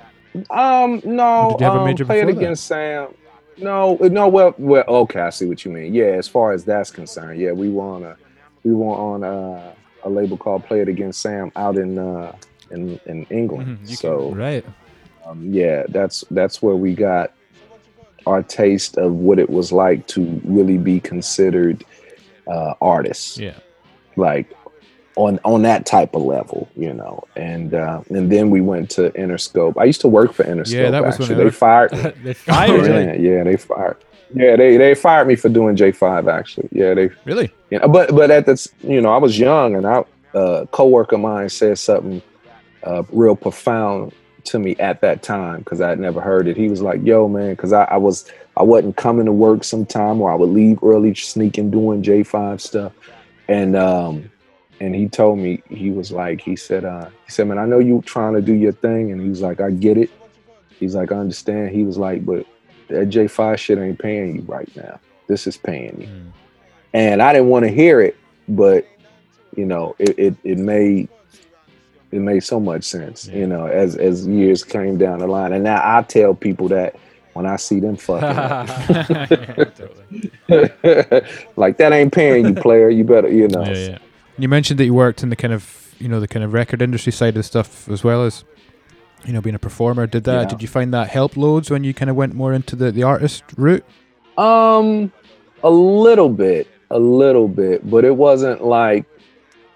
[0.50, 1.50] Um, no.
[1.52, 2.36] did you have a um, major play it that?
[2.36, 3.08] against Sam?
[3.58, 4.28] No, no.
[4.28, 4.84] Well, well.
[4.86, 5.94] Okay, I see what you mean.
[5.94, 8.16] Yeah, as far as that's concerned, yeah, we were on a,
[8.64, 9.74] we were on a,
[10.06, 12.34] a label called Play It Again Sam out in uh
[12.70, 13.78] in in England.
[13.80, 14.64] Mhm, you so right.
[15.26, 17.32] um, yeah, that's that's where we got
[18.26, 21.84] our taste of what it was like to really be considered
[22.48, 23.38] uh, artists.
[23.38, 23.54] Yeah.
[24.16, 24.46] like
[25.16, 27.24] on on that type of level, you know.
[27.36, 29.74] And uh, and then we went to Interscope.
[29.78, 30.72] I used to work for Interscope.
[30.84, 31.34] Yeah, that was when actually.
[31.34, 31.90] I they worked- fired
[32.24, 33.96] they fired yeah, they fired.
[34.34, 36.28] Yeah, they they fired me for doing J five.
[36.28, 37.50] Actually, yeah, they Really?
[37.70, 40.04] yeah, but but at the you know I was young and I
[40.34, 42.20] uh, coworker of mine said something
[42.82, 44.12] uh, real profound
[44.44, 46.56] to me at that time because I had never heard it.
[46.56, 50.20] He was like, "Yo, man," because I, I was I wasn't coming to work sometime
[50.20, 52.92] or I would leave early, sneaking doing J five stuff,
[53.48, 54.30] and um
[54.80, 57.78] and he told me he was like he said uh he said man I know
[57.78, 60.10] you trying to do your thing and he was like I get it.
[60.78, 61.70] He's like I understand.
[61.70, 62.46] He was like, but
[62.88, 64.98] that J five shit ain't paying you right now.
[65.26, 66.32] This is paying you mm.
[66.92, 68.16] and I didn't want to hear it,
[68.48, 68.86] but
[69.56, 71.08] you know, it, it it made
[72.12, 75.52] it made so much sense, you know, as as years came down the line.
[75.52, 76.96] And now I tell people that
[77.32, 78.28] when I see them fucking
[81.56, 82.88] like that ain't paying you, player.
[82.88, 83.64] You better, you know.
[83.64, 83.98] Yeah, yeah.
[84.38, 86.80] You mentioned that you worked in the kind of you know the kind of record
[86.82, 88.44] industry side of stuff as well as
[89.26, 90.06] you know being a performer.
[90.06, 90.42] Did that?
[90.42, 90.48] Yeah.
[90.48, 93.02] Did you find that helped loads when you kind of went more into the the
[93.02, 93.84] artist route?
[94.38, 95.12] Um,
[95.62, 99.04] a little bit, a little bit, but it wasn't like,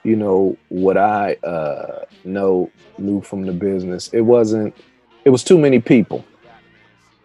[0.04, 4.08] you know, what I uh know knew from the business.
[4.08, 4.74] It wasn't.
[5.24, 6.24] It was too many people.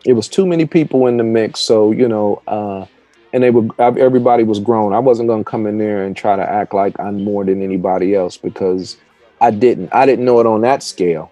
[0.05, 1.59] It was too many people in the mix.
[1.59, 2.85] So you know, uh,
[3.33, 4.93] and they were everybody was grown.
[4.93, 8.15] I wasn't gonna come in there and try to act like I'm more than anybody
[8.15, 8.97] else because
[9.41, 9.93] I didn't.
[9.93, 11.31] I didn't know it on that scale.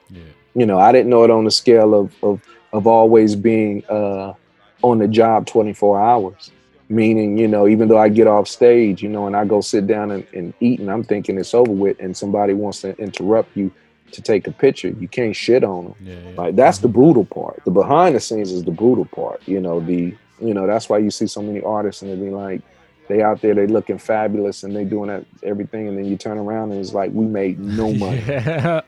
[0.55, 2.41] You know, I didn't know it on the scale of of
[2.71, 4.33] of always being uh
[4.81, 6.51] on the job 24 hours.
[6.89, 9.87] Meaning, you know, even though I get off stage, you know, and I go sit
[9.87, 13.55] down and, and eat and I'm thinking it's over with and somebody wants to interrupt
[13.55, 13.71] you
[14.11, 15.95] to take a picture, you can't shit on them.
[16.35, 17.63] Like that's the brutal part.
[17.65, 19.41] The behind the scenes is the brutal part.
[19.47, 22.29] You know, the you know, that's why you see so many artists and they be
[22.29, 22.61] like,
[23.07, 26.37] they out there, they looking fabulous and they doing that everything, and then you turn
[26.37, 28.21] around and it's like we made no money.
[28.27, 28.81] Yeah.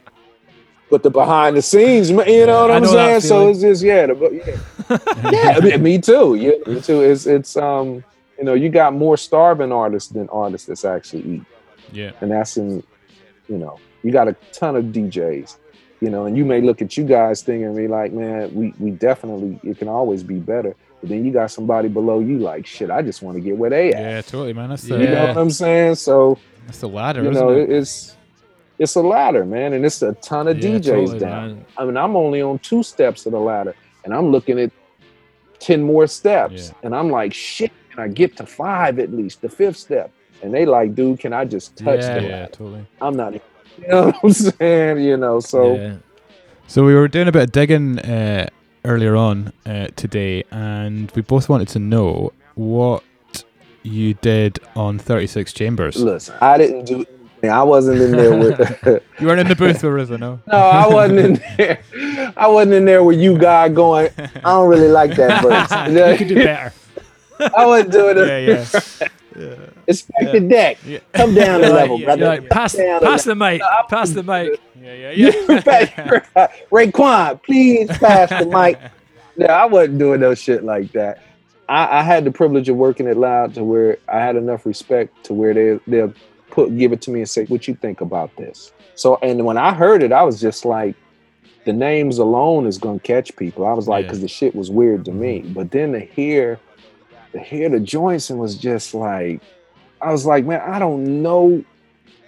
[0.89, 2.15] But the behind the scenes, you
[2.45, 3.21] know what I I'm know saying?
[3.21, 4.59] So it's just yeah, the,
[4.91, 5.59] yeah, yeah.
[5.63, 6.35] Mean, me too.
[6.35, 7.01] Yeah, me too.
[7.01, 8.03] It's it's um,
[8.37, 11.43] you know, you got more starving artists than artists that's actually eat,
[11.91, 12.11] Yeah.
[12.21, 12.83] and that's in,
[13.47, 15.57] you know, you got a ton of DJs,
[16.01, 18.91] you know, and you may look at you guys thinking, be like, man, we we
[18.91, 20.75] definitely it can always be better.
[21.01, 23.69] But then you got somebody below you, like, shit, I just want to get where
[23.69, 24.01] they at.
[24.01, 24.69] Yeah, totally, man.
[24.69, 25.95] That's the You know what I'm saying?
[25.95, 27.69] So that's the ladder, you isn't know, it?
[27.71, 28.15] it's
[28.79, 31.47] it's a ladder, man, and it's a ton of Yeah, DJs totally, down.
[31.55, 31.65] man.
[31.77, 34.71] I mean, I'm only on two steps of the ladder, and I'm looking at
[35.59, 39.49] ten more steps, and I'm like, shit, can I get to five at least, the
[39.49, 40.11] fifth step?
[40.43, 42.51] And they like, dude, can I just touch yeah, the yeah, ladder?
[42.51, 42.87] totally.
[43.01, 43.33] I'm not,
[43.81, 44.97] you know what I'm saying?
[44.99, 45.99] You know, so
[46.67, 48.47] So we were doing a bit of digging uh,
[48.83, 53.03] earlier on uh, today, and we both wanted to know what
[53.83, 55.95] you did on 36 Chambers.
[55.97, 57.05] listen, I didn't do
[57.43, 59.03] I wasn't in there with.
[59.19, 60.41] You weren't in the booth with RZA, no?
[60.45, 61.79] no, I wasn't in there.
[62.35, 64.11] I wasn't in there with you guy going.
[64.17, 65.41] I don't really like that
[65.89, 66.11] verse.
[66.11, 66.73] you could do better.
[67.55, 68.27] I wasn't doing it.
[68.27, 68.99] Yeah,
[69.37, 69.55] yeah.
[69.87, 70.77] Expect the deck.
[71.13, 72.25] Come down a level, brother.
[72.27, 73.61] like, pass, pass the mic.
[73.89, 74.59] Pass the mic.
[74.81, 76.47] Yeah, yeah, yeah.
[76.71, 78.79] Raekwon, please pass the mic.
[79.37, 81.21] No, I wasn't doing no shit like that.
[81.67, 85.23] I, I had the privilege of working at Loud to where I had enough respect
[85.25, 86.13] to where they they'll
[86.55, 89.57] put give it to me and say, "What you think about this?" So, and when
[89.57, 90.95] I heard it, I was just like,
[91.65, 93.65] the names alone is gonna catch people.
[93.65, 95.41] I was like, because the shit was weird to me.
[95.41, 95.53] Mm-hmm.
[95.53, 96.59] But then to hear,
[97.33, 99.41] to hear the joints and was just like,
[100.01, 101.63] I was like, man, I don't know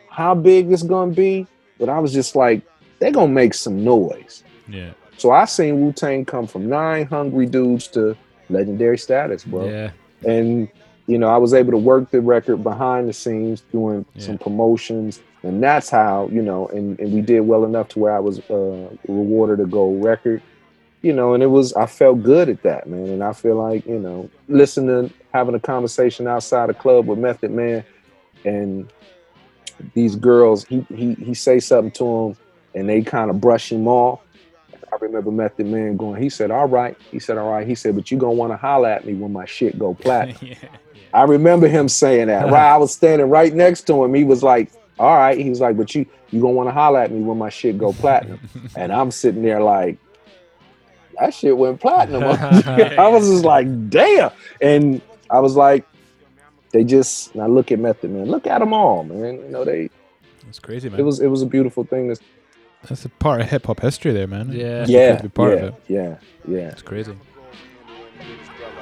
[0.10, 1.47] how big it's gonna be,
[1.80, 2.61] but I was just like,
[2.99, 4.43] they're gonna make some noise.
[4.68, 4.91] Yeah.
[5.18, 8.18] So I seen Wu Tang come from nine hungry dudes to
[8.49, 9.69] legendary status, bro.
[9.69, 9.91] Yeah.
[10.26, 10.68] And
[11.07, 15.21] you know, I was able to work the record behind the scenes, doing some promotions,
[15.41, 16.67] and that's how you know.
[16.67, 20.41] And, and we did well enough to where I was uh, rewarded a gold record.
[21.01, 23.07] You know, and it was I felt good at that, man.
[23.07, 27.51] And I feel like you know, listening, having a conversation outside a club with Method
[27.51, 27.85] Man,
[28.43, 28.91] and
[29.93, 32.38] these girls, he he he say something to them,
[32.75, 34.19] and they kind of brush him off.
[34.91, 36.97] I remember Method Man going, he said, all right.
[37.11, 37.67] He said, all right.
[37.67, 40.57] He said, but you gonna want to holler at me when my shit go platinum.
[41.18, 42.45] I remember him saying that.
[42.45, 42.73] Right.
[42.73, 44.14] I was standing right next to him.
[44.14, 45.35] He was like, all right.
[45.35, 47.80] He was like, but you you gonna want to holler at me when my shit
[47.80, 48.39] go platinum.
[48.76, 49.98] and I'm sitting there like,
[51.19, 52.22] that shit went platinum.
[52.99, 54.30] I was just like, damn.
[54.61, 55.88] And I was like,
[56.72, 58.26] they just now look at Method Man.
[58.26, 59.38] Look at them all, man.
[59.38, 59.89] You know, they
[60.45, 60.99] That's crazy, man.
[60.99, 62.22] it was it was a beautiful thing to
[62.88, 64.52] That's a part of hip hop history there, man.
[64.52, 64.80] Yeah.
[64.80, 65.15] That's yeah,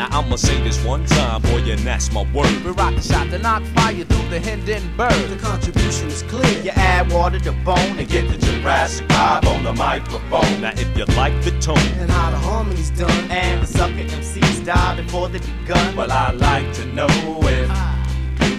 [0.00, 2.64] Now I'ma say this one time, boy, and that's my word.
[2.64, 5.28] We rock the shot to knock fire through the Hindenburg.
[5.28, 6.62] The contribution is clear.
[6.62, 10.62] You add water to bone and get the Jurassic vibe on the microphone.
[10.62, 13.30] Now if you like the tone, And how the harmony's done.
[13.30, 15.94] And the sucker MCs die before they begun.
[15.94, 17.06] well I like to know
[17.42, 17.89] if you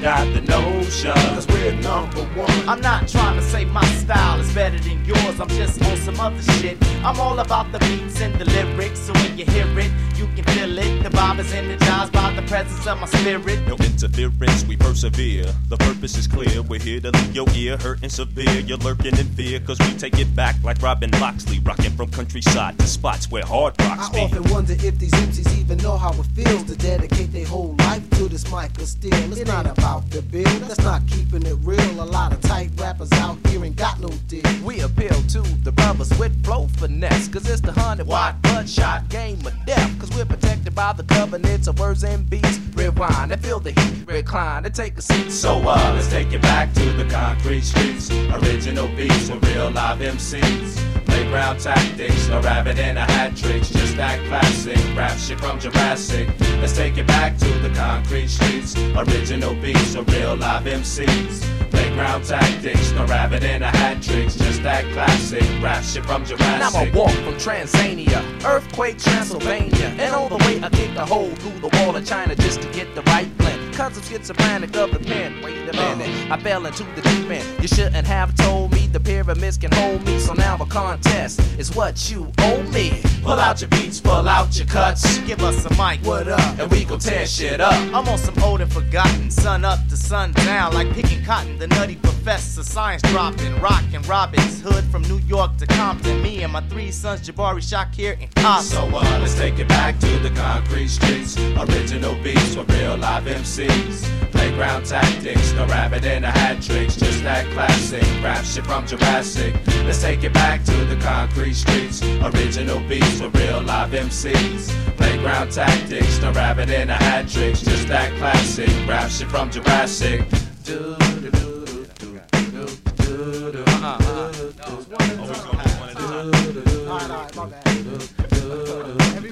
[0.02, 1.14] got the notion.
[1.14, 2.49] Cause we're number one.
[2.68, 5.40] I'm not trying to say my style is better than yours.
[5.40, 6.78] I'm just on some other shit.
[7.06, 8.99] I'm all about the beats and the lyrics.
[8.99, 11.03] So when you hear it, you can feel it.
[11.03, 13.60] The vibe is energized by the presence of my spirit.
[13.68, 15.45] No interference, we persevere.
[15.69, 16.61] The purpose is clear.
[16.64, 18.60] We're here to leave your ear hurting severe.
[18.61, 22.78] You're lurking in fear, cause we take it back like Robin Loxley, rocking from countryside
[22.80, 24.19] to spots where hard rocks I be.
[24.22, 28.10] often wonder if these MCs even know how it feels to dedicate their whole life
[28.11, 29.14] to this mic of steel.
[29.14, 32.01] It's not about the bill, that's not keeping it real.
[32.01, 34.43] A lot of tight rappers out here ain't got no deal.
[34.63, 37.27] We appeal to the brothers with flow finesse.
[37.27, 39.99] Cause it's the hundred watt bloodshot game of death.
[39.99, 42.59] Cause we're protected by the covenants of words and beats.
[42.76, 45.30] Rewind and feel the heat, recline and take a seat.
[45.31, 48.09] So uh, let's take it back to the concrete streets.
[48.11, 51.05] Original beats with real live MCs.
[51.05, 53.69] Playground tactics, A rabbit and a hat tricks.
[53.69, 56.30] Just that classic rap shit from Jurassic.
[56.61, 58.77] Let's take it back to the concrete streets.
[58.95, 61.41] Original beats with real live MCs.
[61.72, 64.36] Playground tactics, no rabbit and a hat tricks.
[64.36, 66.82] Just that classic rap shit from And Jurassic.
[66.82, 71.32] I'm a walk from Tanzania, earthquake Transylvania, and all the way I kick a hole
[71.36, 73.74] through the wall of China just to get the right blend.
[73.74, 75.41] Cause I'm schizophrenic of the pen.
[75.44, 76.36] Wait a minute, uh.
[76.36, 77.62] I fell into the deep end.
[77.62, 80.19] You shouldn't have told me the pyramids can hold me.
[80.19, 83.01] So now a contest is what you owe me.
[83.23, 85.19] Pull out your beats, pull out your cuts.
[85.19, 86.59] Give us a mic, what up?
[86.59, 87.73] And we gon' tear shit up.
[87.93, 91.57] I'm on some old and forgotten, sun up to sun down, like picking cotton.
[91.57, 96.22] The nutty professor, science dropping, rockin' Robin's Hood from New York to Compton.
[96.22, 98.63] Me and my three sons, Jabari, Shakir, and Cobb.
[98.63, 101.38] So uh, let's take it back to the concrete streets.
[101.38, 104.31] Original beats with real live MCs.
[104.31, 106.95] Playground tactics, no rabbit in a hat tricks.
[106.95, 109.56] Just that classic rap shit from Jurassic.
[109.86, 112.03] Let's take it back to the concrete streets.
[112.03, 114.70] Original beats with real live MCs.
[114.98, 117.62] Playground tactics, no rabbit in a hat tricks.
[117.62, 120.22] Just that classic rap shit from Jurassic.
[120.22, 121.41] Hey, I'm tuned a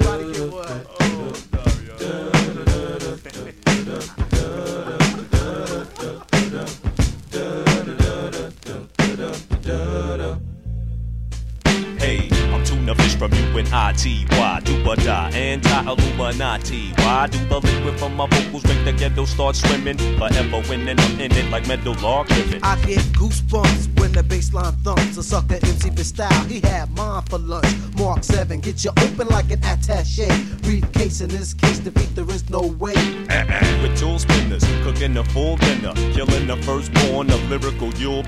[0.09, 0.28] fish
[13.19, 14.25] from you and I-T.
[14.29, 15.29] Why do or die?
[15.31, 16.93] Anti-Illuminati.
[16.97, 19.97] Why do the liquid from my vocals make the ghetto start swimming?
[20.17, 22.63] Forever winning, I'm in it like metal log living.
[22.63, 25.17] I get goosebumps when the bassline thumps.
[25.17, 27.67] A sucker MC for style, he had mine for lunch.
[27.97, 30.29] Marc 7, get you open like an attache.
[30.61, 32.95] Briefcase in this case, defeat there is no way.
[33.29, 33.81] Uh-uh.
[33.81, 38.23] With tool spinners, cooking a full dinner, killing the firstborn of lyrical Yule.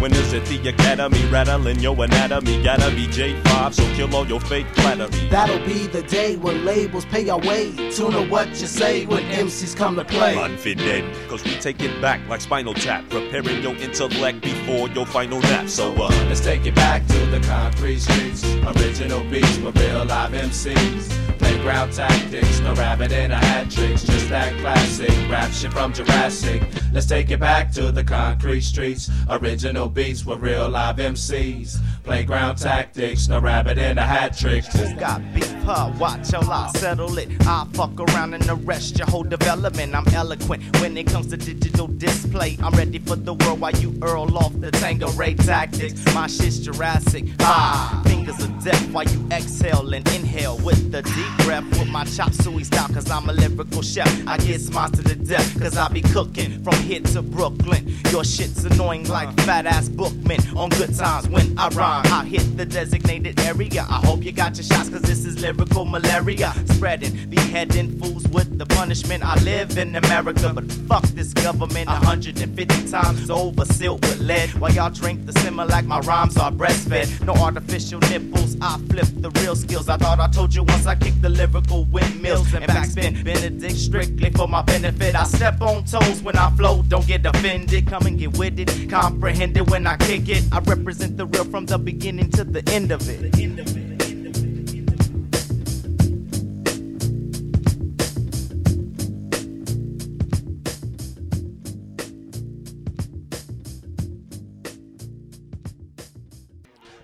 [0.00, 2.62] Winners at the academy, rattling your anatomy.
[2.62, 5.28] Gotta be J5, so kill all your fake flattery.
[5.28, 7.72] That'll be the day when labels pay our way.
[7.90, 10.36] Tune to what you say when MCs come to play.
[10.36, 15.40] Unfitted, cause we take it back like spinal tap, preparing your intellect before your final
[15.40, 15.68] nap.
[15.68, 18.44] So, uh, Let's take it back to the concrete streets.
[18.76, 21.35] Original beats with real live MCs.
[21.56, 24.04] Playground tactics, no rabbit in a hat tricks.
[24.04, 26.62] Just that classic rap shit from Jurassic.
[26.92, 29.10] Let's take it back to the concrete streets.
[29.30, 31.78] Original beats with real live MCs.
[32.04, 34.68] Playground tactics, no rabbit in a hat tricks.
[34.68, 35.92] Who got beef, huh?
[35.98, 37.28] Watch till I settle it.
[37.46, 39.94] I fuck around and arrest your whole development.
[39.94, 42.58] I'm eloquent when it comes to digital display.
[42.62, 46.04] I'm ready for the world while you earl off the Tango Ray tactics.
[46.14, 47.24] My shit's Jurassic.
[47.40, 52.04] Ah, fingers of death while you exhale and inhale with the deep breath with my
[52.04, 52.88] chop suey style.
[52.88, 54.10] Cause I'm a lyrical chef.
[54.26, 55.48] I get smiles to the death.
[55.60, 57.86] Cause I be cooking from here to Brooklyn.
[58.10, 59.46] Your shit's annoying like uh-huh.
[59.46, 62.04] fat ass Bookman on good times when I rhyme.
[62.06, 63.86] I hit the designated area.
[63.88, 66.52] I hope you got your shots, cause this is lyrical malaria.
[66.66, 69.24] Spreading, beheading fools with the punishment.
[69.24, 74.50] I live in America, but fuck this government 150 times over, sealed with lead.
[74.60, 77.24] While y'all drink the Similac my rhymes are breastfed.
[77.24, 79.88] No artificial nipples, I flip the real skills.
[79.88, 83.24] I thought I told you once I kicked the lyrical windmills and backspin.
[83.24, 85.14] Benedict strictly for my benefit.
[85.14, 87.86] I step on toes when I flow, don't get offended.
[87.86, 90.44] Come and get with it, comprehend it when I kick it.
[90.52, 93.32] I represent the real from the beginning to the end of it.
[93.32, 93.95] The end of it.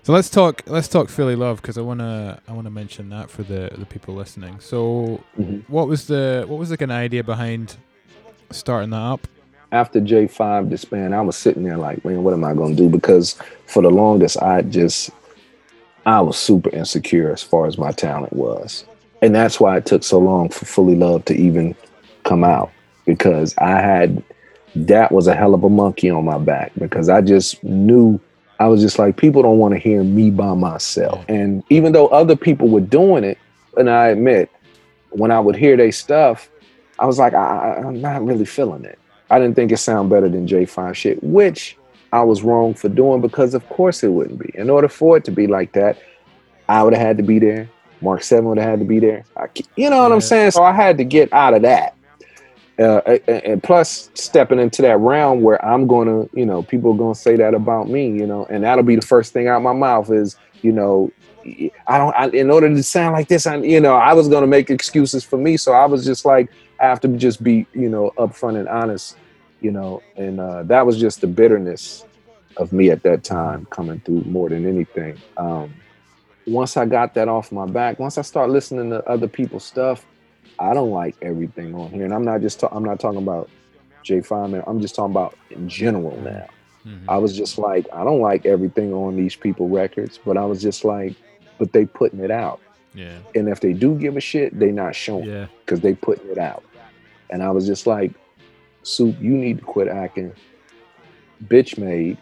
[0.03, 0.63] So let's talk.
[0.67, 2.41] Let's talk Fullee Love because I wanna.
[2.47, 4.59] I wanna mention that for the the people listening.
[4.59, 5.59] So, mm-hmm.
[5.71, 7.77] what was the what was kind of idea behind
[8.51, 9.27] starting that up?
[9.73, 12.87] after J5 disbanded, I was sitting there like, man, what am I gonna do?
[12.87, 13.35] Because
[13.65, 15.09] for the longest, I just
[16.05, 18.85] I was super insecure as far as my talent was.
[19.21, 21.75] And that's why it took so long for Fullee Love to even
[22.23, 22.71] come out.
[23.05, 24.23] Because I had
[24.75, 28.19] that was a hell of a monkey on my back because I just knew
[28.63, 31.25] I was just like, people don't want to hear me by myself.
[31.27, 33.37] And even though other people were doing it,
[33.75, 34.49] and I admit,
[35.09, 36.49] when I would hear their stuff,
[36.97, 38.97] I was like, I, I'm not really feeling it.
[39.29, 41.77] I didn't think it sounded better than J5 shit, which
[42.13, 44.49] I was wrong for doing because of course it wouldn't be.
[44.57, 46.01] In order for it to be like that,
[46.69, 47.69] I would have had to be there.
[47.99, 49.25] Marc 7 would have had to be there.
[49.35, 50.51] I, you know what I'm saying?
[50.51, 51.92] So I had to get out of that.
[52.79, 57.19] Uh, and plus stepping into that realm where I'm to, you know, people are to
[57.19, 60.11] say that about me, you know, and that'll be the first thing out my mouth
[60.11, 61.11] is, you know,
[61.87, 64.47] I don't, I, in order to sound like this, I, you know, I was to
[64.47, 65.55] make excuses for me.
[65.57, 69.17] So I was just like, I have to just be, you know, upfront and honest,
[69.61, 72.05] you know, and uh, that was just the bitterness
[72.57, 75.17] of me at that time coming through more than anything.
[75.37, 75.73] Um,
[76.47, 80.05] once I got that off my back, once I start listening to other people's stuff,
[80.63, 83.49] I don't like everything on here, and I'm not just ta- I'm not talking about
[84.03, 84.63] J5 man.
[84.67, 86.47] I'm just talking about in general now.
[86.85, 87.09] Mm-hmm.
[87.09, 90.61] I was just like, I don't like everything on these people records, but I was
[90.61, 91.15] just like,
[91.57, 92.59] but they putting it out.
[92.93, 93.17] Yeah.
[93.35, 95.47] And if they do give a shit, they not showing Yeah.
[95.65, 96.63] because they putting it out.
[97.29, 98.11] And I was just like,
[98.83, 100.33] Soup, you need to quit acting
[101.47, 102.17] bitch made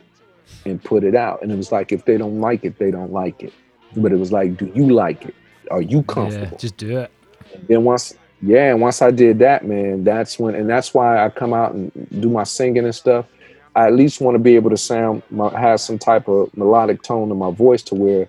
[0.65, 1.41] and put it out.
[1.41, 3.53] And it was like, if they don't like it, they don't like it.
[3.95, 5.35] But it was like, do you like it?
[5.69, 6.47] Are you comfortable?
[6.51, 7.11] Yeah, just do it.
[7.53, 11.23] And then once, yeah, and once I did that, man, that's when, and that's why
[11.23, 13.25] I come out and do my singing and stuff.
[13.75, 15.23] I at least want to be able to sound,
[15.55, 18.27] have some type of melodic tone in my voice to where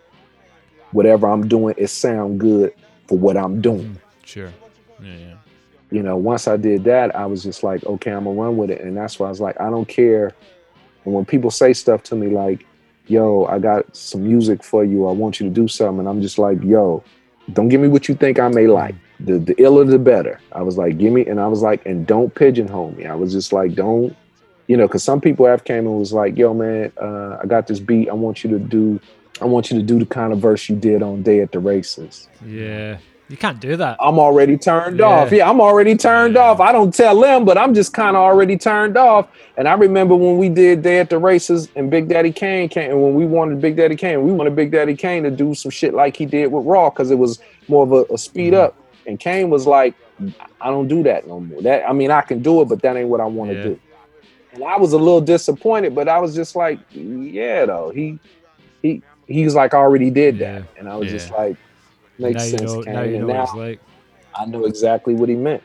[0.93, 2.75] whatever I'm doing, it sound good
[3.09, 3.95] for what I'm doing.
[3.95, 4.53] Mm, sure.
[5.03, 5.35] Yeah, yeah.
[5.91, 8.71] You know, once I did that, I was just like, okay, I'm gonna run with
[8.71, 8.83] it.
[8.83, 10.33] And that's why I was like, I don't care.
[11.05, 12.67] And when people say stuff to me like,
[13.09, 16.23] yo, I got some music for you, I want you to do something, and I'm
[16.23, 17.03] just like, yo,
[17.53, 18.95] don't give me what you think I may like.
[19.25, 20.41] The the iller the better.
[20.53, 23.07] I was like, give me, and I was like, and don't pigeonhole me.
[23.07, 24.17] I was just like, don't,
[24.69, 27.67] you know, because some people have came and was like, yo, man, uh, I got
[27.67, 28.09] this beat.
[28.09, 29.01] I want you to do,
[29.41, 31.59] I want you to do the kind of verse you did on Day at the
[31.59, 32.29] Races.
[32.47, 32.99] Yeah.
[33.29, 33.97] You can't do that.
[33.99, 35.07] I'm already turned Yeah.
[35.07, 35.33] off.
[35.33, 36.61] Yeah, I'm already turned off.
[36.61, 39.27] I don't tell them, but I'm just kind of already turned off.
[39.57, 42.91] And I remember when we did Day at the Races and Big Daddy Kane came,
[42.91, 45.71] and when we wanted Big Daddy Kane, we wanted Big Daddy Kane to do some
[45.71, 47.39] shit like he did with Raw because it was
[47.69, 48.65] more of a, a speed Mm-hmm.
[48.65, 48.77] up.
[49.07, 49.95] And Kane was like,
[50.61, 51.63] I don't do that no more.
[51.63, 53.63] That I mean, I can do it, but that ain't what I want to Yeah.
[53.65, 53.81] do.
[54.53, 57.91] And I was a little disappointed, but I was just like, yeah, though.
[57.91, 58.19] He
[58.83, 60.63] he he was like, already did that.
[60.79, 61.37] And I was just Yeah.
[61.37, 61.57] like,
[62.19, 62.63] makes now you sense.
[62.73, 62.93] know, Kane.
[62.95, 63.81] now you And know now- like.
[64.35, 65.63] I know exactly what he meant.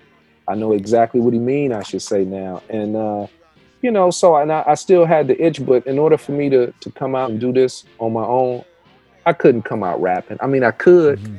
[0.48, 1.72] I know exactly what he mean.
[1.72, 3.28] I should say now, and uh,
[3.82, 6.50] you know, so and I, I still had the itch, but in order for me
[6.50, 8.64] to to come out and do this on my own,
[9.26, 10.38] I couldn't come out rapping.
[10.42, 11.36] I mean, I could, Mm-hmm.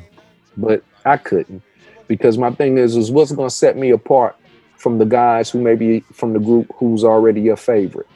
[0.57, 1.61] but I couldn't
[2.09, 4.35] because my thing is, is what's going to set me apart
[4.75, 8.07] from the guys who may be from the group who's already your favorite.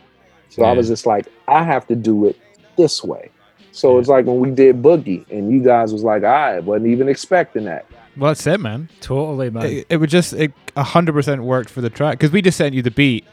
[0.49, 2.37] So I was just like, I have to do it
[2.77, 3.31] this way.
[3.71, 7.09] So it's like when we did Boogie, and you guys was like, I wasn't even
[7.09, 7.87] expecting that.
[8.15, 8.89] Well, that's it, man.
[9.01, 9.65] Totally, man.
[9.65, 12.75] It, it would just it hundred percent worked for the track because we just sent
[12.75, 13.25] you the beat,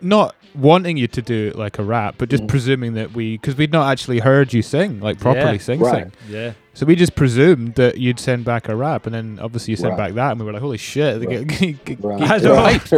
[0.00, 2.48] not wanting you to do like a rap, but just Mm.
[2.48, 6.04] presuming that we because we'd not actually heard you sing like properly Yeah, sing right.
[6.04, 6.12] sing.
[6.28, 6.52] Yeah.
[6.74, 9.90] So we just presumed that you'd send back a rap, and then obviously you sent
[9.92, 10.08] Right.
[10.08, 11.46] back that, and we were like, "Holy shit!" they Right.
[11.46, 12.18] get- get- get- Right.
[12.18, 12.54] get I the know.
[12.56, 12.92] pipes.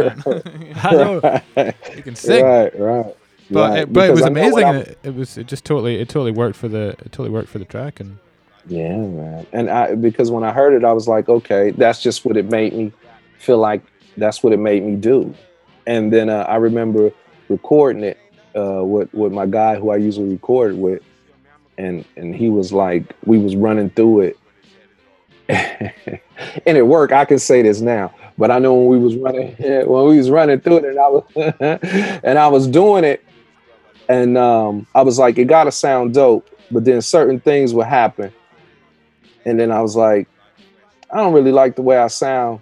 [0.85, 1.19] I know.
[1.55, 1.75] Right.
[1.95, 2.43] You can sing.
[2.45, 3.05] Right, right.
[3.49, 3.79] But right.
[3.79, 4.81] it, but it was I know what amazing.
[4.81, 7.59] It, it was it just totally it totally worked for the it totally worked for
[7.59, 8.17] the track and
[8.67, 9.45] Yeah, man.
[9.53, 12.49] And I because when I heard it, I was like, okay, that's just what it
[12.51, 12.91] made me
[13.39, 13.81] feel like.
[14.17, 15.33] That's what it made me do.
[15.87, 17.11] And then uh, I remember
[17.47, 18.19] recording it
[18.55, 21.01] uh, with with my guy who I usually record with,
[21.77, 24.39] and and he was like, we was running through it,
[25.47, 27.13] and it worked.
[27.13, 30.29] I can say this now, but I know when we was running when we was
[30.29, 31.23] running through it, and I was
[32.23, 33.23] and I was doing it,
[34.09, 38.33] and um, I was like, it gotta sound dope, but then certain things would happen,
[39.45, 40.27] and then I was like,
[41.09, 42.59] I don't really like the way I sound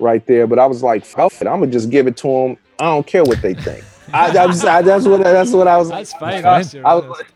[0.00, 2.56] right there, but I was like, fuck it, I'm gonna just give it to them.
[2.78, 3.84] I don't care what they think.
[4.12, 5.90] I, was, I, that's what that's what I was.
[5.90, 6.44] That's fine.
[6.44, 7.26] I, that's I was like,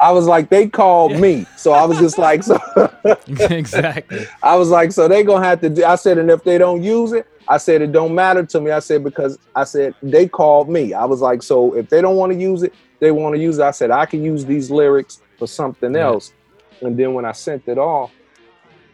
[0.00, 2.58] I was like, they called me, so I was just like, so
[3.26, 4.26] exactly.
[4.42, 5.84] I was like, so they gonna have to do.
[5.84, 8.70] I said, and if they don't use it, I said it don't matter to me.
[8.70, 10.94] I said because I said they called me.
[10.94, 13.58] I was like, so if they don't want to use it, they want to use
[13.58, 13.62] it.
[13.62, 16.32] I said I can use these lyrics for something else.
[16.80, 18.12] And then when I sent it off,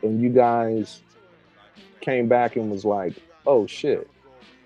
[0.03, 1.03] and you guys
[2.01, 3.15] came back and was like,
[3.47, 4.09] oh shit,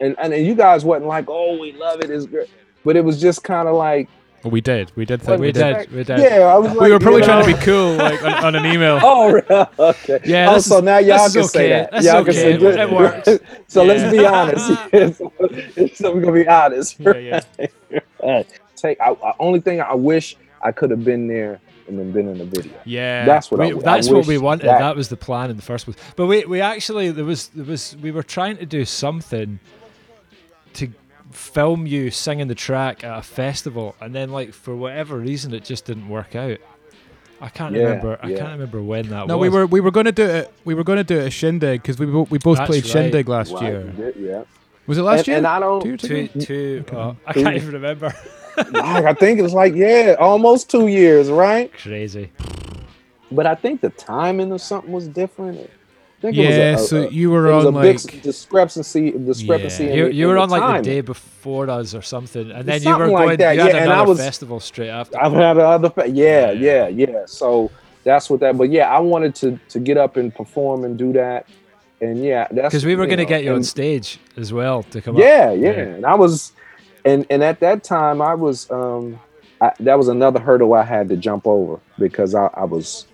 [0.01, 2.49] and and, and you guys wasn't like, oh we love it, it's great,
[2.85, 4.09] but it was just kind of like.
[4.45, 5.91] we did we did We did.
[5.93, 6.19] We did.
[6.19, 8.67] Yeah, I was we were probably you trying to be cool like on, on an
[8.67, 8.99] email.
[9.05, 10.21] Oh, okay.
[10.25, 11.69] Yeah, Oh, so is- now y'all can is say okay.
[11.71, 11.91] that.
[11.93, 12.59] That's y'all can say okay.
[12.59, 12.81] good.
[12.81, 13.29] It works.
[13.69, 13.93] so Yeah.
[13.93, 15.97] let's be honest.
[15.99, 16.99] so we're gonna be honest.
[17.01, 17.41] Yeah,
[18.23, 18.47] Right.
[18.77, 19.01] Take.
[19.01, 21.61] I, I, only thing I wish I could have been there
[21.93, 22.73] and then been in the video.
[22.85, 24.67] Yeah, That's what We- I that's what we wanted.
[24.67, 25.97] that- That was the plan in the first place.
[26.17, 29.59] But we we actually there was there was we were trying to do something
[30.75, 30.89] to
[31.31, 35.65] film you singing the track at a festival, and then like for whatever reason it
[35.65, 36.59] just didn't work out.
[37.41, 38.19] I can't Yeah, remember.
[38.23, 39.29] I can't remember when that was.
[39.29, 39.51] No, was.
[39.51, 40.53] we were we were going to do it.
[40.65, 42.93] We were going to do it at Shindig because we we both That's played right.
[42.93, 43.83] Shindig last Right, year.
[43.97, 44.43] did, yeah.
[44.87, 45.37] Was it last And- year?
[45.39, 46.41] and I don't- Two years two ago?
[46.91, 46.97] two.
[46.97, 48.13] uh, I can't even remember.
[48.57, 51.73] Like, I think it's like yeah, almost two years, right?
[51.73, 52.31] Crazy.
[53.31, 55.59] But I think the timing of something was different.
[55.61, 59.11] I think it Yeah, was a, so you were on, a big like- discrepancy.
[59.11, 59.89] Discrepancy.
[59.89, 60.83] in You, you in were the on like timing.
[60.83, 63.39] the day before us or something, and then you Something were like going.
[63.39, 65.19] that, You had yeah, and I was- festival straight after.
[65.21, 67.23] I've had other, fe- yeah, yeah, yeah.
[67.27, 67.71] So
[68.05, 68.57] that's what that.
[68.57, 71.47] But yeah, I wanted to to get up and perform and do that,
[72.01, 75.01] and yeah, that's Because we were going to get you on stage as well to
[75.01, 75.59] come Yeah, up.
[75.59, 76.53] yeah, and I was,
[77.05, 79.19] and and at that time I was, um,
[79.61, 83.07] I, that was another hurdle I had to jump over because I, I was,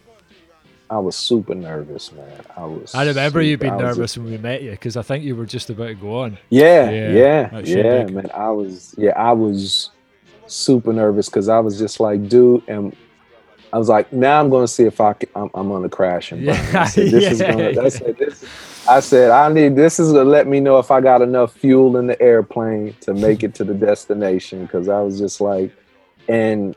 [0.90, 2.40] I was super nervous, man.
[2.56, 2.94] I was.
[2.94, 5.70] I remember you being nervous when we met you because I think you were just
[5.70, 6.39] about to go on.
[6.51, 8.31] Yeah, Yeah, yeah, yeah, man.
[8.32, 9.90] I was, yeah, I was
[10.47, 12.97] super nervous because I was just like, dude, and
[13.73, 15.89] I was like, now I'm going to see if I can, I'm, I'm going to
[15.89, 16.57] crash and burn.
[16.77, 17.53] I said, this is Yeah.
[17.53, 18.45] going to, I said, this,
[18.89, 21.55] I said, I need, this is going to let me know if I got enough
[21.55, 24.66] fuel in the airplane to make it to the destination.
[24.69, 25.73] Cause I was just like,
[26.28, 26.74] and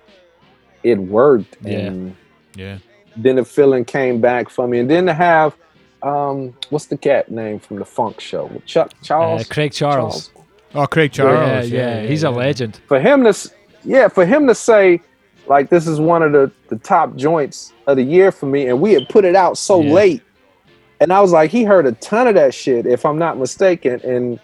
[0.83, 1.57] it worked.
[1.61, 1.77] Yeah.
[1.77, 2.17] And
[2.55, 2.79] Yeah.
[3.15, 4.79] then the feeling came back for me.
[4.79, 5.55] And then to have,
[6.03, 8.61] um, what's the cat name from the funk show?
[8.65, 9.43] Chuck Charles?
[9.43, 10.31] Uh, Craig Charles.
[10.73, 11.69] Oh, Craig Yeah, Charles.
[11.69, 12.81] yeah, he's a legend.
[12.87, 13.51] for him to
[13.83, 15.01] yeah for him to say
[15.51, 18.79] like this is one of the the top joints of the year for me and
[18.81, 19.93] we had put it out so Yeah.
[19.93, 20.23] late
[20.99, 23.99] and i was like he heard a ton of that shit if i'm not mistaken
[24.03, 24.39] and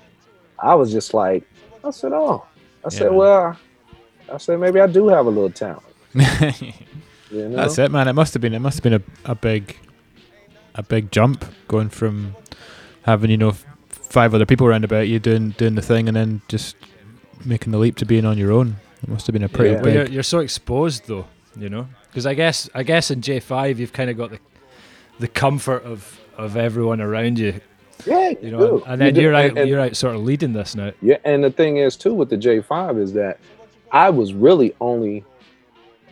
[0.59, 1.43] i was just like
[1.84, 2.45] i said oh
[2.85, 3.57] i said well
[4.31, 5.84] i said maybe i do have a little talent
[7.31, 7.55] you know?
[7.57, 8.07] That's it, man.
[8.07, 8.53] It must have been.
[8.53, 9.77] It must have been a, a big,
[10.75, 12.35] a big jump going from
[13.03, 13.53] having you know
[13.89, 16.75] five other people around about you doing doing the thing and then just
[17.45, 18.77] making the leap to being on your own.
[19.03, 22.26] It must have been a pretty But you're, you're so exposed though, you know, because
[22.26, 24.40] I guess I guess in J five you've kind of got the
[25.19, 27.60] the comfort of of everyone around you.
[28.06, 28.84] Yeah, you know, do.
[28.86, 30.91] and then You do, you're out and- and- you're out sort of leading this now.
[31.02, 33.40] Yeah, and the thing is too with the J5 is that
[33.91, 35.24] I was really only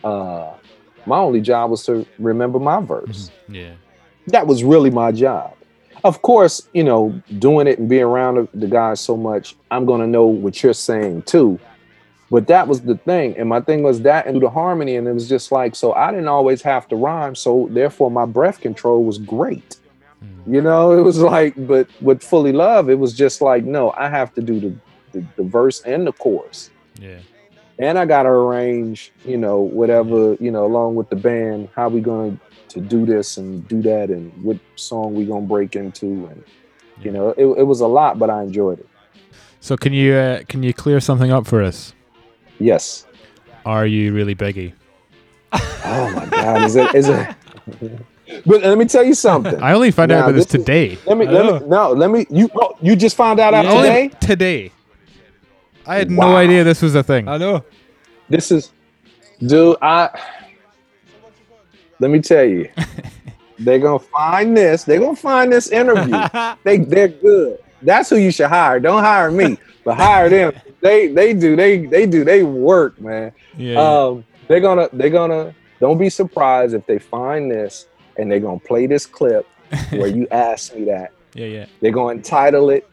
[0.04, 0.52] uh
[1.06, 3.30] my only job was to remember my verse.
[3.48, 3.72] Yeah.
[4.28, 5.54] That was really my job.
[6.02, 9.86] Of course, you know, doing it and being around the, the guys so much, I'm
[9.86, 11.58] gonna know what you're saying too.
[12.30, 13.36] But that was the thing.
[13.36, 14.96] And my thing was that and the harmony.
[14.96, 17.34] And it was just like, so I didn't always have to rhyme.
[17.34, 19.76] So therefore my breath control was great.
[20.48, 24.08] You know, it was like, but with Fullee Love, it was just like, no, I
[24.08, 24.76] have to do the,
[25.12, 26.70] the, the verse and the chorus.
[27.00, 27.18] Yeah.
[27.78, 31.88] And I got to arrange, you know, whatever, you know, along with the band, how
[31.88, 32.46] we going to
[32.76, 36.26] to do this and do that and what song we going to break into.
[36.26, 36.44] And,
[37.00, 38.88] you know, it, it was a lot, but I enjoyed it.
[39.60, 41.94] So can you uh, can you clear something up for us?
[42.58, 43.06] Yes.
[43.64, 44.72] Are you really biggie?
[45.52, 46.62] Oh my God.
[46.64, 47.34] Is it, is it,
[48.44, 49.60] but let me tell you something.
[49.62, 50.98] I only found out Now, about this is- today.
[51.06, 51.58] let me, let me, oh.
[51.66, 54.08] no, let me, you, oh, you just found out out Only today?
[54.20, 54.72] Today.
[55.86, 56.30] I had Wow.
[56.30, 57.28] no idea this was a thing.
[57.28, 57.64] I know.
[58.28, 58.72] This is,
[59.40, 59.76] dude.
[59.80, 60.10] I
[62.00, 62.68] let me tell you,
[63.60, 64.82] they're gonna find this.
[64.84, 66.16] They're gonna find this interview.
[66.64, 67.58] they they're good.
[67.82, 68.80] That's who you should hire.
[68.80, 70.52] Don't hire me, but hire them.
[70.80, 73.32] They they do they they do they work, man.
[73.56, 73.80] Yeah.
[73.80, 75.54] Um, they're gonna they're gonna.
[75.78, 77.86] Don't be surprised if they find this
[78.18, 79.46] and they're gonna play this clip
[79.90, 81.12] where you asked me that.
[81.34, 81.66] Yeah, yeah.
[81.80, 82.90] They're gonna title it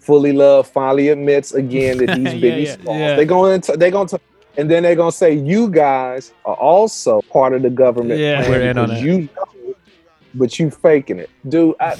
[0.00, 2.98] "Fullee Love." Finally admits again that he's Yeah, Biggie yeah, Smalls.
[2.98, 3.16] yeah.
[3.16, 4.20] They're going to they're going to,
[4.58, 8.20] and then they're gonna say you guys are also part of the government.
[8.20, 8.46] Yeah.
[8.50, 9.02] We're in on it.
[9.02, 9.74] You know,
[10.34, 11.74] but you faking it, dude.
[11.80, 11.96] I,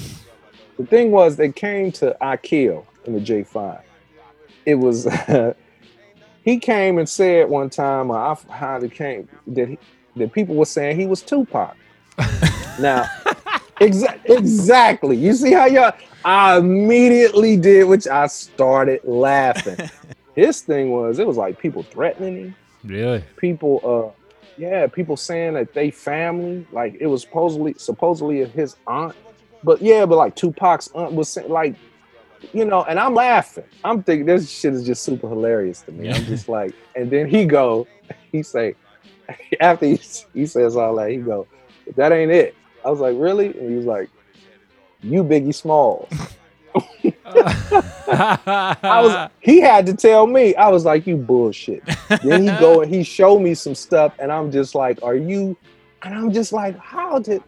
[0.77, 3.81] the thing was, they came to IKEA in the J5.
[4.65, 5.07] It was.
[6.43, 9.79] he came and said one time, or I, it came that he,
[10.15, 11.75] that people were saying he was Tupac.
[12.79, 13.05] now,
[13.79, 15.17] exa- exactly.
[15.17, 15.93] You see how y'all?
[16.25, 19.89] I immediately did, which I started laughing.
[20.35, 22.55] His thing was, it was like people threatening him.
[22.83, 23.23] Really?
[23.37, 29.15] People, uh, yeah, people saying that they family, like it was supposedly supposedly his aunt,
[29.63, 31.75] but yeah, but like Tupac's aunt was saying, like,
[32.51, 33.63] you know, and I'm laughing.
[33.83, 36.11] I'm thinking this shit is just super hilarious to me.
[36.11, 37.87] I'm just like, and then he go,
[38.31, 38.75] he say,
[39.59, 39.99] after he,
[40.33, 41.47] he says all that, he go,
[41.95, 42.55] that ain't it.
[42.85, 43.47] I was like, really?
[43.47, 44.09] And he was like,
[45.01, 46.09] you Biggie Smalls.
[48.07, 50.55] I was he had to tell me.
[50.55, 51.83] I was like, you bullshit.
[52.23, 55.57] then he go and he show me some stuff, and I'm just like, are you?
[56.03, 57.43] And I'm just like, how did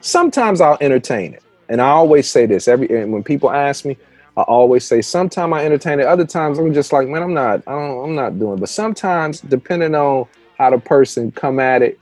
[0.00, 1.42] sometimes I'll entertain it.
[1.68, 3.96] And I always say this every and when people ask me,
[4.40, 6.06] I always say sometimes I entertain it.
[6.06, 8.54] Other times I'm just like, man, I'm not, I don't, I'm not doing.
[8.54, 8.60] it.
[8.60, 10.26] But sometimes, depending on
[10.58, 11.98] how the person come at it,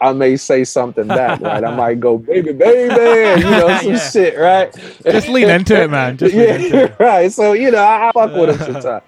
[0.00, 1.64] I may say something back, right?
[1.64, 3.98] I might go, baby, baby, you know, some Yeah.
[4.10, 4.74] shit, right?
[5.04, 6.16] Just lean into it, man.
[6.16, 6.96] Just lean yeah, into it.
[7.00, 7.32] right.
[7.32, 9.02] So you know, I, I fuck with him sometimes.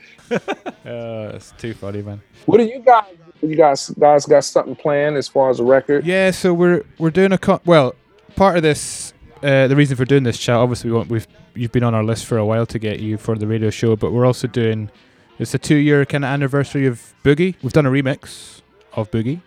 [0.84, 2.20] Uh, it's too funny, man.
[2.46, 3.04] What do you guys?
[3.42, 6.06] You guys, guys got something planned as far as a record?
[6.06, 7.94] Yeah, so we're we're doing a co- well.
[8.34, 9.05] Part of this,
[9.42, 12.04] uh, the reason for doing this chat, obviously, we want, we've you've been on our
[12.04, 14.90] list for a while to get you for the radio show, but we're also doing
[15.38, 17.54] it's a two year kind of anniversary of Boogie.
[17.62, 18.60] We've done a remix
[18.94, 19.40] of Boogie,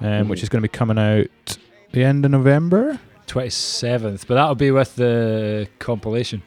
[0.00, 0.42] um, which Mhm.
[0.44, 1.58] is going to be coming out
[1.92, 2.98] the end of November.
[3.26, 6.42] 27th, but that'll be with the compilation.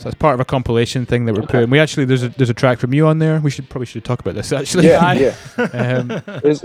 [0.00, 1.68] So that's part of a compilation thing that we're putting.
[1.68, 3.38] We actually there's a there's a track from you on there.
[3.38, 4.86] We should probably should talk about this actually.
[4.86, 5.12] Yeah,
[5.58, 5.64] yeah.
[5.74, 6.10] um,
[6.42, 6.62] It's,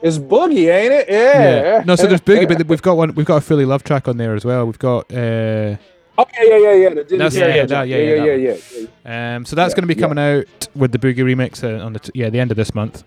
[0.00, 1.06] it's Boogie, ain't it?
[1.10, 1.42] Yeah.
[1.76, 1.82] yeah.
[1.84, 3.14] No, so there's Boogie, but we've got one.
[3.14, 4.64] We've got a Fullee Love track on there as well.
[4.64, 5.12] We've got.
[5.12, 5.76] Uh,
[6.20, 6.88] Oh yeah, yeah, yeah, yeah.
[7.18, 9.36] That's, yeah, Terry yeah, yeah, yeah, yeah, yeah, yeah, yeah.
[9.36, 10.08] Um, so that's Yeah, going to be yeah.
[10.08, 12.74] coming out with the Boogie remix uh, on the t- yeah the end of this
[12.74, 13.04] month,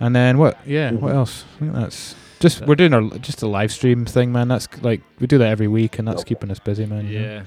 [0.00, 0.56] and then what?
[0.66, 1.16] Yeah, what Mm-hmm.
[1.16, 1.44] else?
[1.56, 4.46] I think that's just we're doing our just a live stream thing, man.
[4.48, 7.08] That's like we do that every week, and that's keeping us busy, man.
[7.08, 7.26] you know?
[7.26, 7.42] Yeah.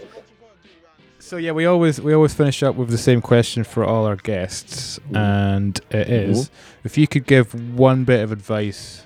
[1.28, 4.16] So yeah, we always we always finish up with the same question for all our
[4.16, 6.50] guests, and it is:
[6.86, 9.04] if you could give one bit of advice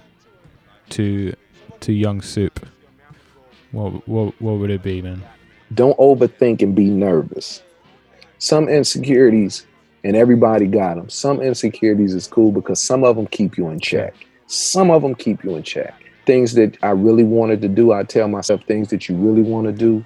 [0.90, 1.34] to
[1.80, 2.64] to young Soup,
[3.72, 5.24] what what what would it be, man?
[5.74, 7.64] Don't overthink and be nervous.
[8.38, 9.66] Some insecurities,
[10.04, 11.10] and everybody got them.
[11.10, 14.14] Some insecurities is cool because some of them keep you in check.
[14.46, 15.96] Some of them keep you in check.
[16.28, 19.66] Things that I really wanted to do, I tell myself things that you really want
[19.66, 20.06] to do,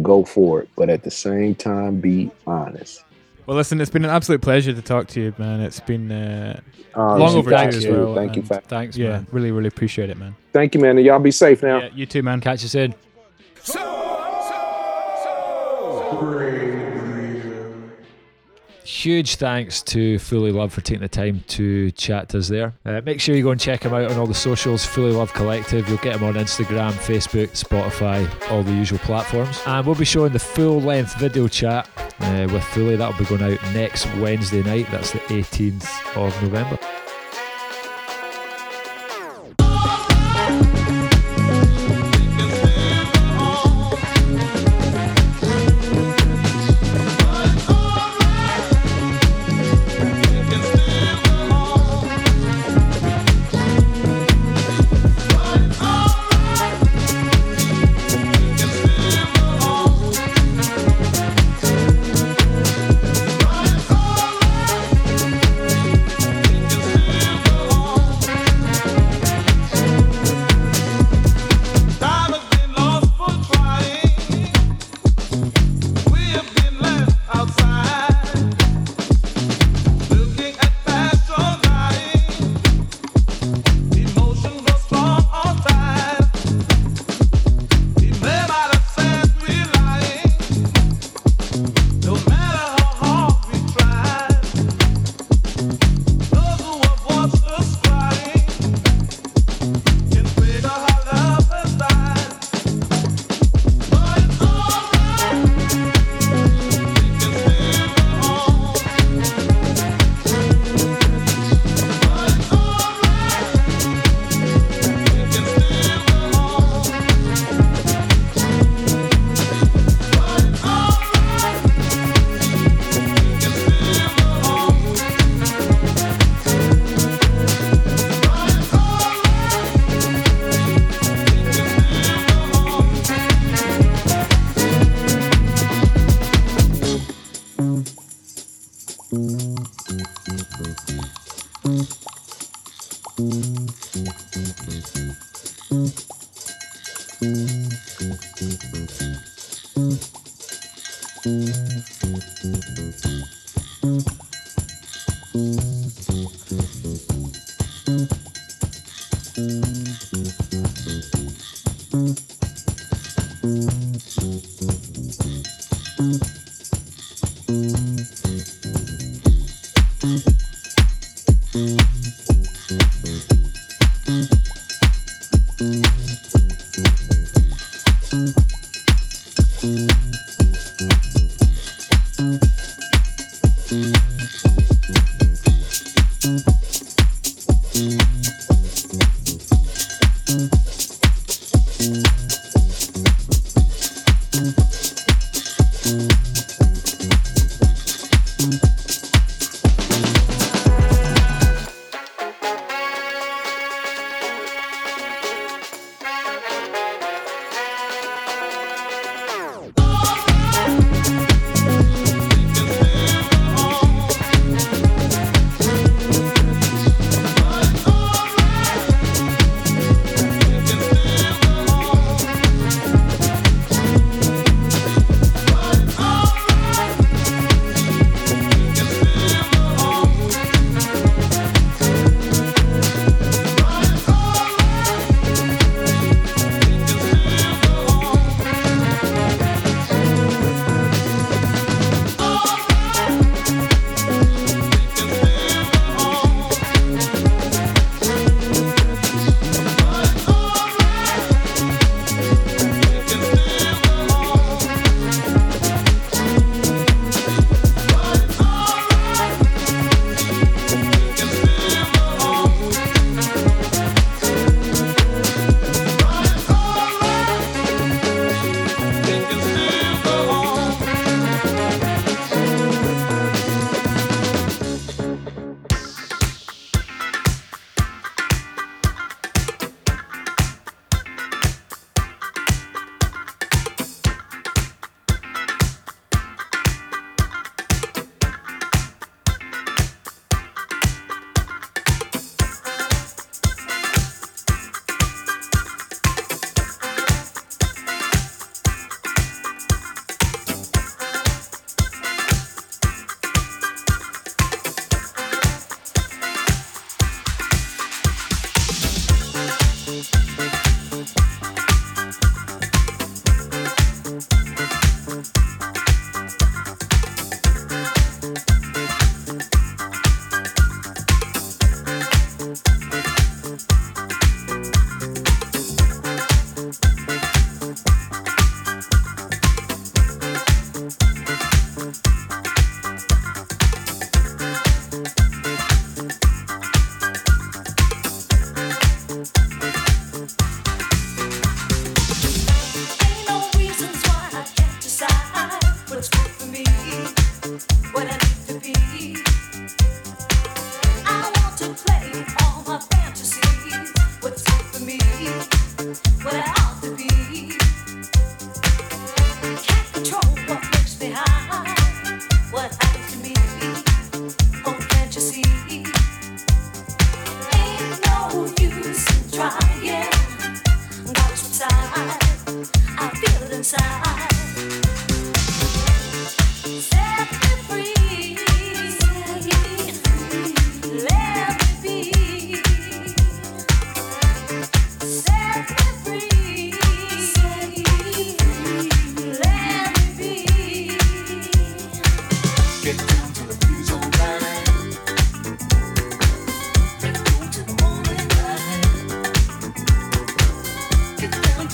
[0.00, 0.68] go for it.
[0.76, 3.04] But at the same time, be honest.
[3.46, 5.60] Well, listen, it's been an absolute pleasure to talk to you, man.
[5.60, 6.60] It's been uh,
[6.96, 7.92] Uh, long thank overdue as you.
[7.92, 8.14] well.
[8.14, 9.26] Thank you for- Thanks, yeah, man.
[9.32, 10.36] really, really appreciate it, man.
[10.52, 10.96] Thank you, man.
[10.96, 11.80] And y'all be safe now.
[11.80, 12.40] Yeah, you too, man.
[12.40, 12.94] Catch you soon.
[18.84, 22.74] Huge thanks to Fullee Love for taking the time to chat to us there.
[22.84, 25.32] Uh, make sure you go and check him out on all the socials, Fullee Love
[25.32, 25.88] Collective.
[25.88, 29.60] You'll get him on Instagram, Facebook, Spotify, all the usual platforms.
[29.66, 32.96] And we'll be showing the full length video chat uh, with Fullee.
[32.96, 34.88] That'll be going out next Wednesday night.
[34.90, 36.78] That's the 18th of November.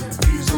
[0.01, 0.58] He's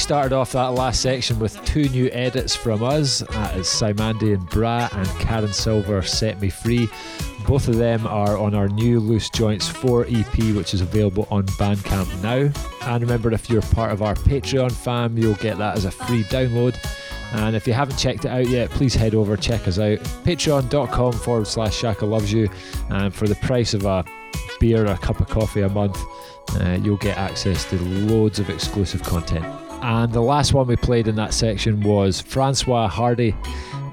[0.00, 3.18] started off that last section with two new edits from us.
[3.18, 6.88] That is Simandi and Bra and Karen Silver Set Me Free.
[7.46, 11.44] Both of them are on our new Loose Joints 4 EP, which is available on
[11.44, 12.50] Bandcamp now.
[12.88, 16.24] And remember, if you're part of our Patreon fam, you'll get that as a free
[16.24, 16.76] download.
[17.32, 19.98] And if you haven't checked it out yet, please head over, check us out.
[20.24, 22.48] Patreon.com forward slash Shaka Loves You.
[22.88, 24.04] And for the price of a
[24.60, 26.02] beer or a cup of coffee a month,
[26.56, 29.44] uh, you'll get access to loads of exclusive content.
[29.82, 33.34] And the last one we played in that section was Francois Hardy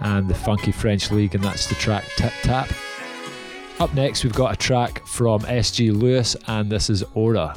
[0.01, 2.69] and the Funky French League, and that's the track Tip Tap.
[3.79, 7.55] Up next, we've got a track from SG Lewis, and this is Aura.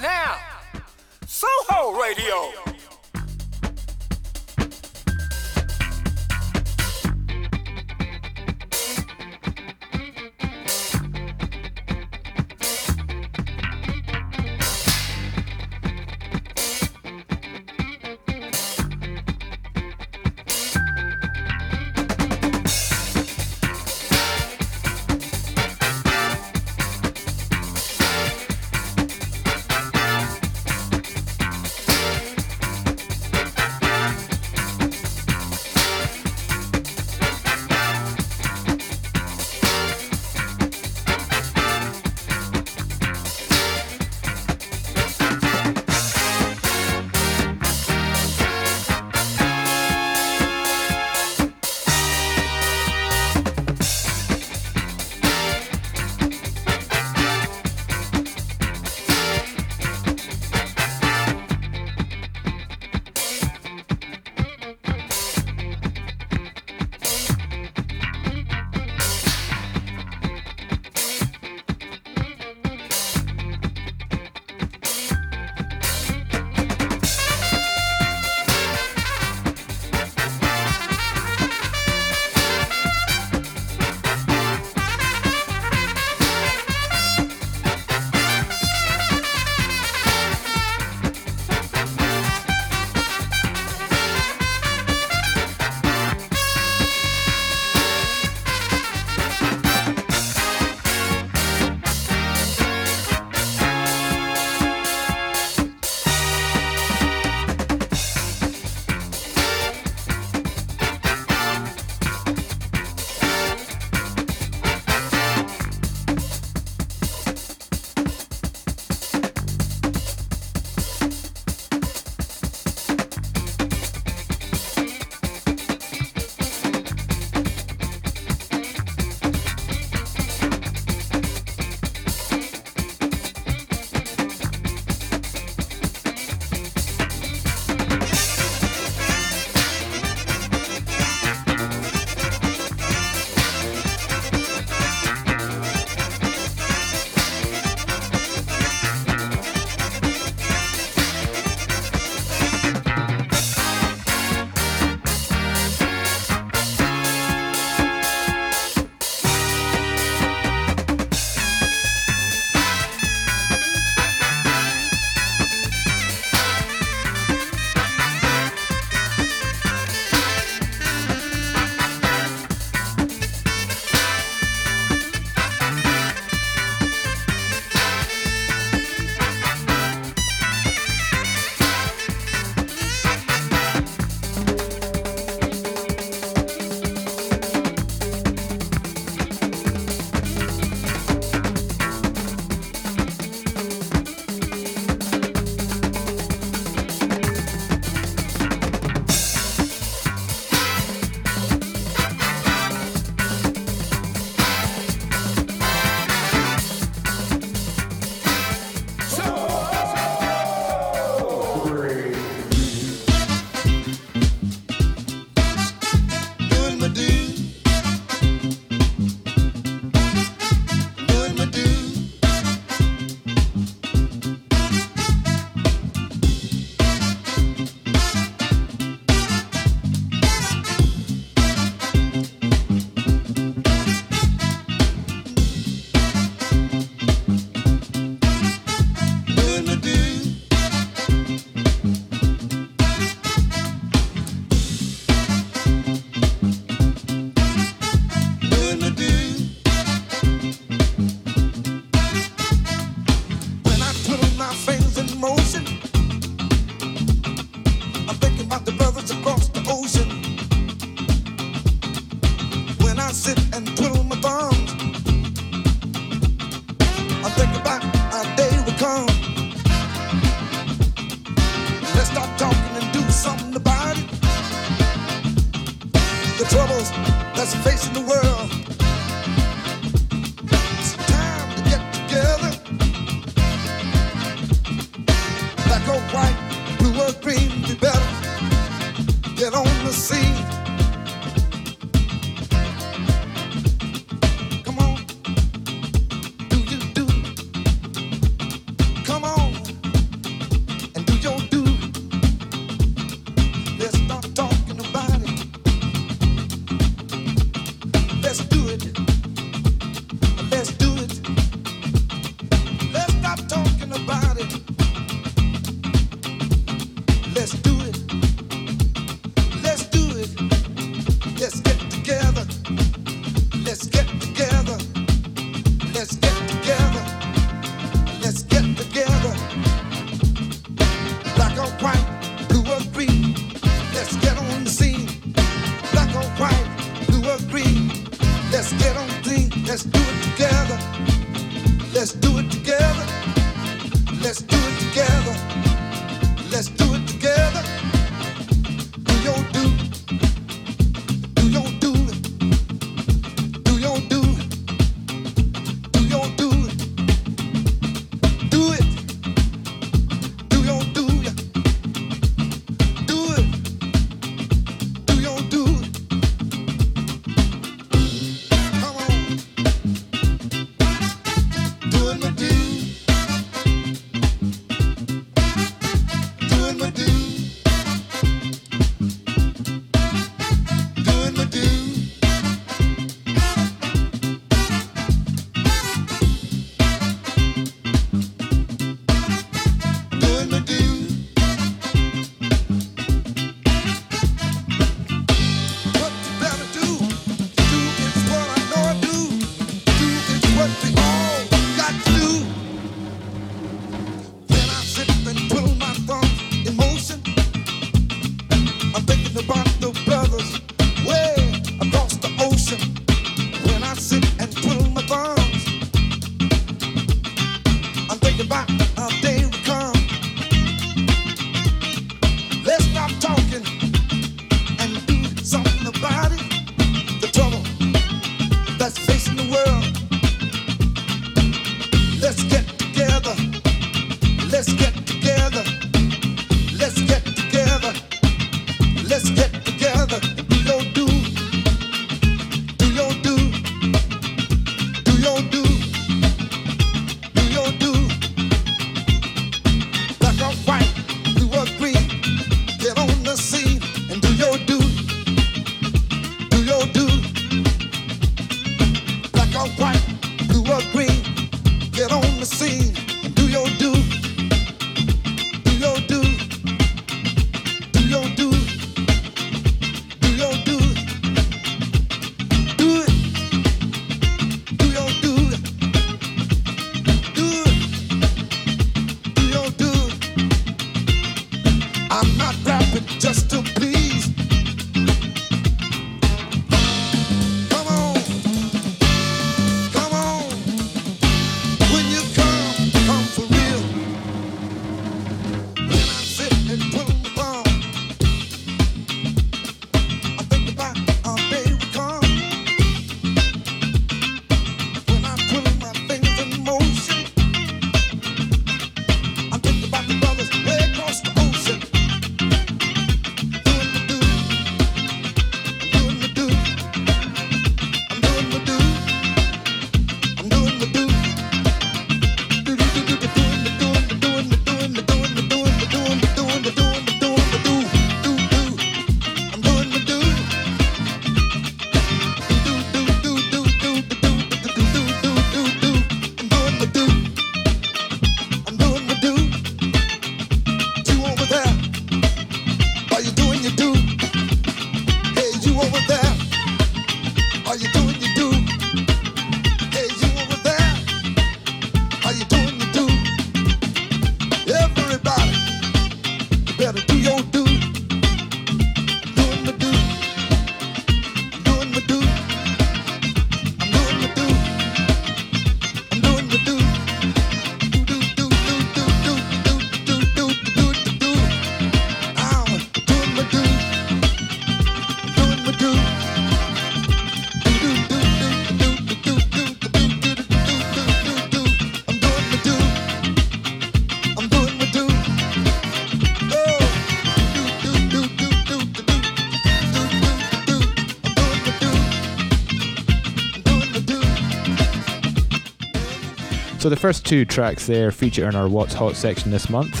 [596.88, 600.00] So the first two tracks there feature in our What's Hot section this month.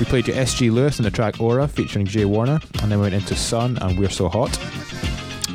[0.00, 3.02] We played to SG Lewis and the track Aura featuring Jay Warner, and then we
[3.02, 4.58] went into Sun and We're So Hot.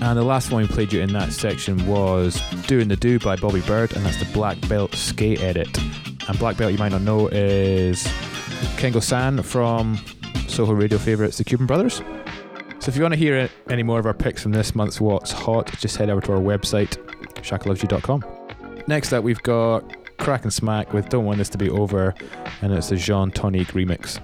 [0.02, 3.36] And the last one we played you in that section was Doing the Do by
[3.36, 5.78] Bobby Bird, and that's the Black Belt Skate Edit.
[6.30, 8.06] And Black Belt, you might not know, is
[8.78, 10.00] Kengo San from
[10.48, 11.98] Soho Radio favourites, the Cuban Brothers.
[12.80, 15.34] So if you want to hear any more of our picks from this month's What's
[15.34, 16.96] Hot, just head over to our website,
[17.42, 18.24] shakalovesyou.com.
[18.88, 19.91] Next up, we've got
[20.22, 22.14] Kraak & Smaak with Don't Want This to Be Over,
[22.62, 24.20] and it's a Jean Tonique remix.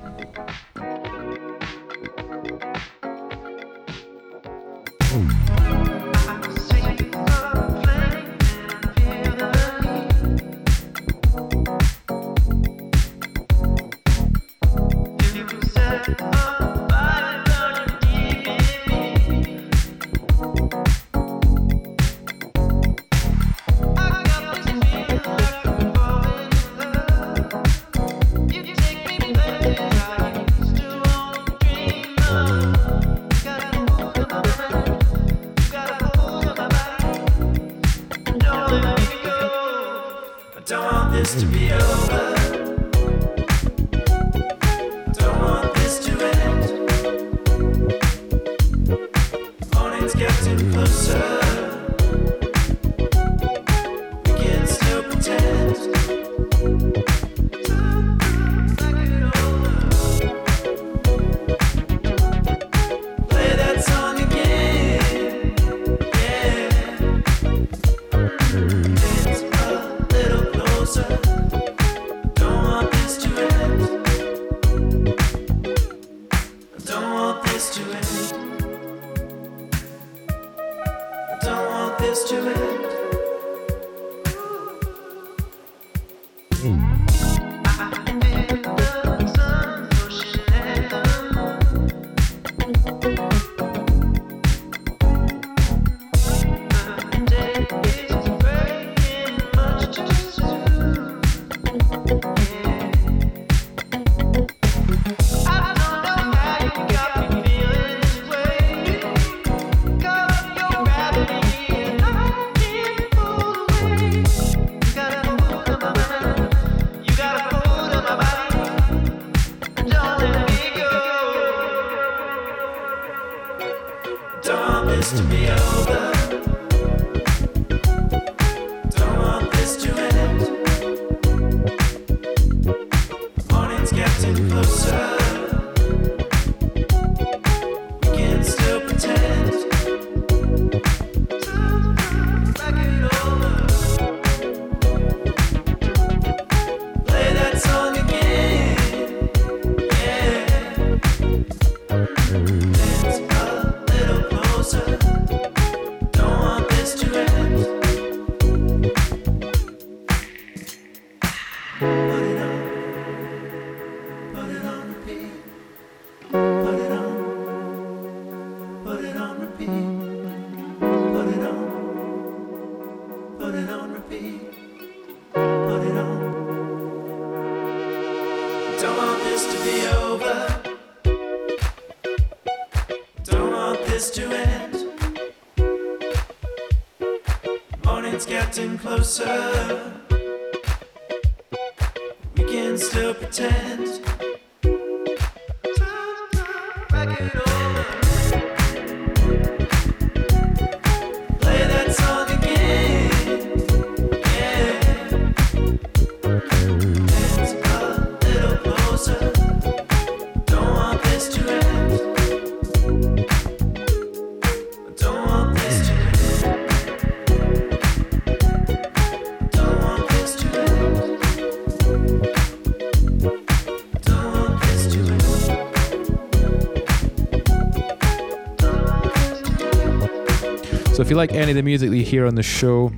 [231.18, 232.91] Like any of the music that you hear on the show,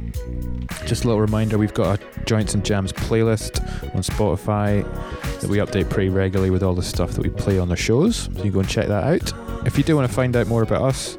[0.85, 3.63] just a little reminder we've got a Joints and Jams playlist
[3.95, 4.83] on Spotify
[5.39, 8.17] that we update pretty regularly with all the stuff that we play on the shows.
[8.17, 9.65] So you can go and check that out.
[9.65, 11.13] If you do want to find out more about us,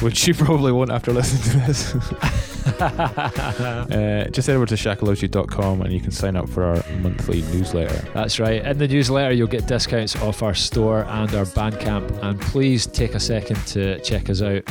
[0.00, 1.94] which you probably won't after listening to this,
[2.82, 8.06] uh, just head over to shakalovesyou.com and you can sign up for our monthly newsletter.
[8.12, 8.62] That's right.
[8.66, 12.22] In the newsletter, you'll get discounts off our store and our Bandcamp.
[12.22, 14.68] And please take a second to check us out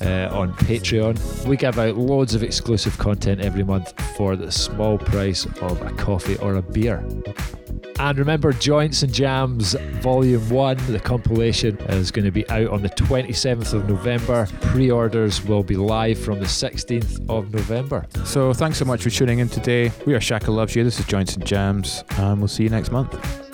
[0.00, 1.46] uh, on Patreon.
[1.46, 5.90] We give out loads of exclusive content every month for the small price of a
[5.92, 7.04] coffee or a beer.
[7.98, 12.80] And remember, Joints and Jams Volume 1, the compilation, is going to be out on
[12.80, 14.48] the 27th of November.
[14.62, 18.06] Pre orders will be live from the 16th of November.
[18.24, 19.92] So thanks so much for tuning in today.
[20.06, 20.82] We are Shaka Loves You.
[20.82, 23.49] This is Joints and Jams, and we'll see you next month.